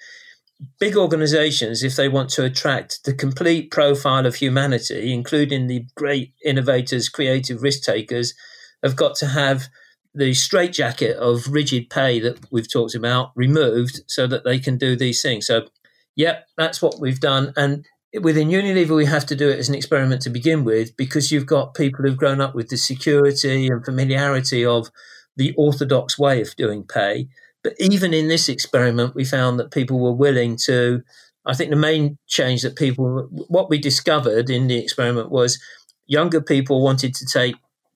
Big 0.79 0.95
organizations, 0.95 1.83
if 1.83 1.95
they 1.95 2.07
want 2.07 2.29
to 2.31 2.45
attract 2.45 3.03
the 3.03 3.13
complete 3.13 3.71
profile 3.71 4.25
of 4.25 4.35
humanity, 4.35 5.11
including 5.11 5.67
the 5.67 5.85
great 5.95 6.33
innovators, 6.45 7.09
creative 7.09 7.61
risk 7.61 7.83
takers, 7.83 8.33
have 8.81 8.95
got 8.95 9.15
to 9.15 9.27
have 9.27 9.67
the 10.13 10.33
straitjacket 10.33 11.17
of 11.17 11.51
rigid 11.51 11.89
pay 11.89 12.21
that 12.21 12.39
we've 12.51 12.71
talked 12.71 12.95
about 12.95 13.31
removed 13.35 14.01
so 14.07 14.25
that 14.27 14.45
they 14.45 14.59
can 14.59 14.77
do 14.77 14.95
these 14.95 15.21
things. 15.21 15.45
So, 15.45 15.67
yep, 16.15 16.47
that's 16.55 16.81
what 16.81 17.01
we've 17.01 17.19
done. 17.19 17.51
And 17.57 17.85
within 18.21 18.49
Unilever, 18.49 18.95
we 18.95 19.05
have 19.05 19.25
to 19.27 19.35
do 19.35 19.49
it 19.49 19.59
as 19.59 19.69
an 19.69 19.75
experiment 19.75 20.21
to 20.23 20.29
begin 20.29 20.63
with 20.63 20.95
because 20.97 21.31
you've 21.31 21.45
got 21.45 21.73
people 21.73 22.03
who've 22.03 22.17
grown 22.17 22.41
up 22.41 22.55
with 22.55 22.69
the 22.69 22.77
security 22.77 23.67
and 23.67 23.83
familiarity 23.83 24.65
of 24.65 24.89
the 25.35 25.53
orthodox 25.57 26.17
way 26.17 26.41
of 26.41 26.55
doing 26.55 26.83
pay. 26.83 27.27
But 27.63 27.73
even 27.79 28.13
in 28.13 28.27
this 28.27 28.47
experiment, 28.47 29.15
we 29.15 29.25
found 29.25 29.59
that 29.59 29.71
people 29.71 29.99
were 29.99 30.13
willing 30.13 30.57
to. 30.65 31.01
I 31.45 31.53
think 31.53 31.69
the 31.69 31.75
main 31.75 32.17
change 32.27 32.61
that 32.61 32.75
people, 32.75 33.27
what 33.31 33.69
we 33.69 33.77
discovered 33.77 34.49
in 34.49 34.67
the 34.67 34.77
experiment 34.77 35.29
was 35.29 35.59
younger 36.07 36.41
people 36.41 36.83
wanted 36.83 37.13
to 37.15 37.25
take 37.25 37.55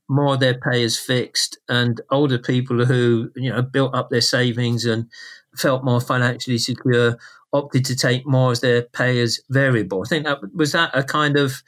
more 0.10 0.34
of 0.34 0.39
their 0.39 0.55
pay 0.55 0.84
as 0.84 0.97
fixed, 0.97 1.60
and 1.69 2.01
older 2.10 2.39
people 2.39 2.86
who 2.86 3.32
you 3.36 3.51
know 3.51 3.62
built 3.62 3.93
up 3.93 4.10
their 4.10 4.21
savings 4.21 4.86
and 4.86 5.08
felt 5.55 5.84
more 5.84 6.01
financially 6.01 6.58
secure 6.58 7.17
opted 7.53 7.85
to 7.85 7.95
take 7.95 8.25
more 8.25 8.51
as 8.51 8.62
their 8.62 8.83
pay 8.83 9.19
as 9.21 9.39
variable. 9.49 10.03
I 10.05 10.09
think 10.09 10.25
that 10.25 10.39
was 10.53 10.71
that 10.73 10.91
a 10.93 11.03
kind 11.03 11.38
of 11.38 11.63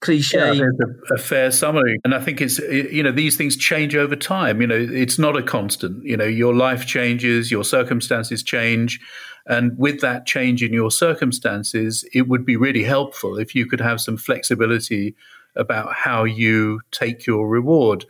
cliche. 0.00 0.38
Yeah, 0.38 0.68
a, 1.10 1.14
a, 1.14 1.18
fair 1.18 1.50
summary, 1.50 1.98
and 2.04 2.14
I 2.14 2.20
think 2.20 2.40
it's 2.40 2.58
you 2.58 3.02
know 3.02 3.12
these 3.12 3.36
things 3.36 3.56
change 3.56 3.96
over 3.96 4.14
time. 4.14 4.60
You 4.60 4.66
know, 4.66 4.76
it's 4.76 5.18
not 5.18 5.36
a 5.36 5.42
constant. 5.42 6.04
You 6.04 6.16
know, 6.16 6.24
your 6.24 6.54
life 6.54 6.86
changes, 6.86 7.50
your 7.50 7.64
circumstances 7.64 8.42
change, 8.42 9.00
and 9.46 9.76
with 9.76 10.00
that 10.00 10.26
change 10.26 10.62
in 10.62 10.72
your 10.72 10.90
circumstances, 10.90 12.04
it 12.12 12.28
would 12.28 12.44
be 12.44 12.56
really 12.56 12.84
helpful 12.84 13.38
if 13.38 13.54
you 13.54 13.66
could 13.66 13.80
have 13.80 14.00
some 14.00 14.16
flexibility 14.16 15.16
about 15.56 15.92
how 15.94 16.24
you 16.24 16.80
take 16.90 17.26
your 17.26 17.48
reward 17.48 18.04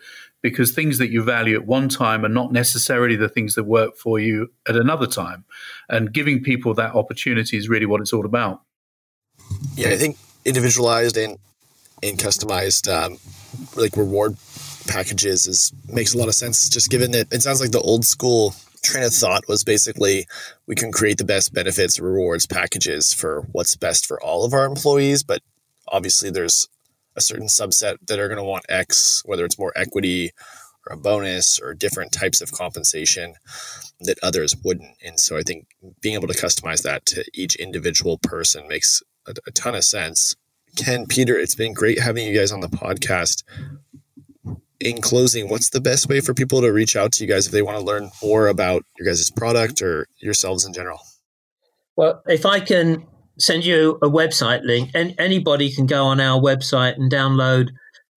because 0.45 0.73
things 0.73 0.99
that 0.99 1.09
you 1.09 1.23
value 1.23 1.57
at 1.57 1.65
one 1.65 1.89
time 1.89 2.23
are 2.23 2.29
not 2.29 2.53
necessarily 2.53 3.17
the 3.17 3.31
things 3.31 3.55
that 3.55 3.65
work 3.65 3.97
for 3.97 4.19
you 4.21 4.53
at 4.69 4.77
another 4.77 5.07
time. 5.07 5.43
And 5.89 6.13
giving 6.13 6.43
people 6.43 6.75
that 6.75 6.95
opportunity 6.95 7.57
is 7.57 7.71
really 7.71 7.87
what 7.87 8.03
it's 8.03 8.13
all 8.13 8.27
about. 8.27 8.61
Yeah, 9.75 9.89
I 9.89 9.97
think 9.97 10.19
individualized 10.45 11.17
and 11.17 11.39
and 12.03 12.19
customized 12.19 12.93
um, 12.93 13.17
like 13.75 13.97
reward 13.97 14.37
packages 14.87 15.47
is 15.47 15.73
makes 15.89 16.13
a 16.13 16.19
lot 16.19 16.29
of 16.29 16.35
sense. 16.35 16.69
Just 16.69 16.91
given 16.91 17.13
that 17.13 17.33
it 17.33 17.41
sounds 17.41 17.63
like 17.63 17.71
the 17.71 17.81
old 17.81 18.05
school 18.05 18.55
train 18.83 19.03
of 19.03 19.15
thought 19.15 19.49
was 19.49 19.65
basically 19.65 20.27
we 20.67 20.75
can 20.75 20.93
create 20.93 21.17
the 21.17 21.25
best 21.25 21.55
benefits 21.55 21.99
rewards 21.99 22.45
packages 22.45 23.15
for 23.15 23.49
what's 23.53 23.77
best 23.77 24.05
for 24.05 24.23
all 24.23 24.45
of 24.45 24.53
our 24.53 24.67
employees 24.67 25.23
but 25.23 25.41
obviously 25.89 26.29
there's 26.29 26.69
a 27.17 27.21
certain 27.21 27.47
subset 27.47 27.97
that 28.07 28.19
are 28.19 28.29
going 28.29 28.39
to 28.39 28.45
want 28.45 28.65
x 28.69 29.23
whether 29.25 29.45
it's 29.45 29.59
more 29.59 29.73
equity 29.77 30.33
or 30.87 30.95
a 30.95 30.97
bonus 30.97 31.59
or 31.61 31.75
different 31.75 32.13
types 32.13 32.41
of 32.41 32.53
compensation 32.53 33.35
that 34.01 34.19
others 34.23 34.57
wouldn't. 34.65 34.97
And 35.05 35.19
so 35.19 35.37
i 35.37 35.43
think 35.43 35.67
being 36.01 36.15
able 36.15 36.29
to 36.29 36.35
customize 36.35 36.83
that 36.83 37.07
to 37.07 37.25
each 37.33 37.57
individual 37.57 38.19
person 38.19 38.69
makes 38.69 39.03
a, 39.27 39.35
a 39.47 39.51
ton 39.51 39.75
of 39.75 39.85
sense. 39.85 40.37
Ken 40.77 41.07
peter 41.07 41.39
it's 41.39 41.55
been 41.55 41.73
great 41.73 42.01
having 42.01 42.27
you 42.27 42.37
guys 42.37 42.53
on 42.53 42.61
the 42.61 42.69
podcast. 42.69 43.45
In 44.81 45.01
closing, 45.01 45.49
what's 45.49 45.71
the 45.71 45.81
best 45.81 46.09
way 46.09 46.21
for 46.21 46.35
people 46.35 46.61
to 46.61 46.71
reach 46.71 46.95
out 46.95 47.13
to 47.13 47.25
you 47.25 47.31
guys 47.31 47.47
if 47.47 47.53
they 47.53 47.63
want 47.63 47.79
to 47.79 47.85
learn 47.85 48.11
more 48.23 48.49
about 48.49 48.85
your 48.99 49.07
guys' 49.07 49.31
product 49.31 49.81
or 49.81 50.09
yourselves 50.19 50.67
in 50.67 50.75
general? 50.75 50.99
Well, 51.97 52.23
if 52.27 52.45
I 52.45 52.61
can 52.61 53.07
send 53.39 53.65
you 53.65 53.99
a 54.03 54.09
website 54.09 54.65
link, 54.65 54.91
and 54.95 55.15
anybody 55.19 55.71
can 55.71 55.87
go 55.87 56.05
on 56.05 56.21
our 56.21 56.41
website 56.41 56.97
and 56.97 57.11
download 57.11 57.71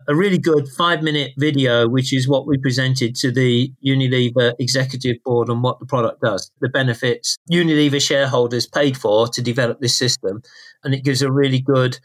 a 0.08 0.16
really 0.16 0.38
good 0.38 0.68
five 0.70 1.04
minute 1.04 1.34
video, 1.38 1.88
which 1.88 2.14
is 2.14 2.28
what 2.28 2.48
we 2.48 2.58
presented 2.58 3.16
to 3.16 3.32
the 3.32 3.72
Unilever 3.86 4.54
executive 4.60 5.18
board 5.24 5.50
on 5.50 5.62
what 5.62 5.80
the 5.80 5.86
product 5.86 6.22
does, 6.22 6.50
the 6.62 6.70
benefits 6.70 7.38
Unilever 7.52 8.02
shareholders 8.02 8.68
paid 8.68 8.98
for 8.98 9.28
to 9.28 9.42
develop 9.42 9.80
this 9.80 9.98
system. 9.98 10.42
And 10.84 10.94
it 10.94 11.04
gives 11.04 11.22
a 11.22 11.32
really 11.32 11.60
good 11.60 12.00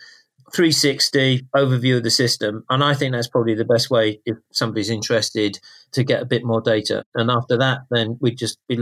360 0.52 1.46
overview 1.54 1.96
of 1.98 2.02
the 2.02 2.10
system. 2.10 2.64
And 2.68 2.82
I 2.82 2.94
think 2.94 3.12
that's 3.12 3.28
probably 3.28 3.54
the 3.54 3.64
best 3.64 3.90
way 3.90 4.20
if 4.26 4.36
somebody's 4.50 4.90
interested 4.90 5.58
to 5.92 6.02
get 6.02 6.22
a 6.22 6.26
bit 6.26 6.44
more 6.44 6.60
data. 6.60 7.04
And 7.14 7.30
after 7.30 7.56
that, 7.58 7.82
then 7.90 8.18
we'd 8.20 8.36
just 8.36 8.58
be, 8.68 8.78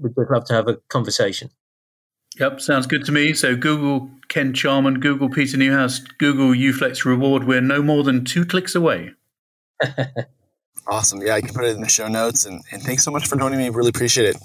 we'd 0.00 0.14
love 0.30 0.46
to 0.46 0.54
have 0.54 0.68
a 0.68 0.78
conversation. 0.88 1.50
Yep, 2.38 2.60
sounds 2.60 2.86
good 2.86 3.04
to 3.06 3.12
me. 3.12 3.32
So 3.32 3.56
Google 3.56 4.10
Ken 4.28 4.52
Charman, 4.52 5.00
Google 5.00 5.30
Peter 5.30 5.56
Newhouse, 5.56 6.00
Google 6.00 6.50
Uflex 6.50 7.04
Reward. 7.04 7.44
We're 7.44 7.60
no 7.60 7.82
more 7.82 8.02
than 8.02 8.24
two 8.24 8.44
clicks 8.44 8.74
away. 8.74 9.12
awesome. 10.86 11.22
Yeah, 11.22 11.34
I 11.34 11.40
can 11.40 11.54
put 11.54 11.64
it 11.64 11.74
in 11.74 11.80
the 11.80 11.88
show 11.88 12.08
notes. 12.08 12.44
And, 12.44 12.62
and 12.72 12.82
thanks 12.82 13.04
so 13.04 13.10
much 13.10 13.26
for 13.26 13.36
joining 13.36 13.58
me. 13.58 13.70
Really 13.70 13.88
appreciate 13.88 14.28
it. 14.28 14.36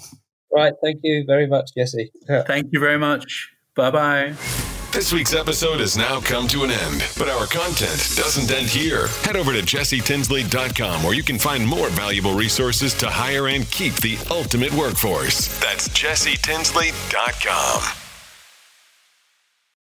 Right. 0.52 0.72
Thank 0.82 1.00
you 1.02 1.24
very 1.26 1.46
much, 1.46 1.70
Jesse. 1.76 2.12
Yeah. 2.28 2.42
Thank 2.42 2.68
you 2.72 2.80
very 2.80 2.98
much. 2.98 3.50
Bye 3.74 3.90
bye. 3.90 4.71
This 4.92 5.10
week's 5.10 5.32
episode 5.32 5.80
has 5.80 5.96
now 5.96 6.20
come 6.20 6.46
to 6.48 6.64
an 6.64 6.70
end, 6.70 7.02
but 7.16 7.30
our 7.30 7.46
content 7.46 7.96
doesn't 8.14 8.50
end 8.50 8.68
here. 8.68 9.06
Head 9.22 9.36
over 9.36 9.52
to 9.52 9.62
jessetinsley.com 9.62 11.02
where 11.02 11.14
you 11.14 11.22
can 11.22 11.38
find 11.38 11.66
more 11.66 11.88
valuable 11.88 12.34
resources 12.34 12.92
to 12.94 13.08
hire 13.08 13.48
and 13.48 13.68
keep 13.70 13.94
the 14.02 14.18
ultimate 14.30 14.74
workforce. 14.74 15.48
That's 15.60 15.88
jessetinsley.com. 15.88 18.01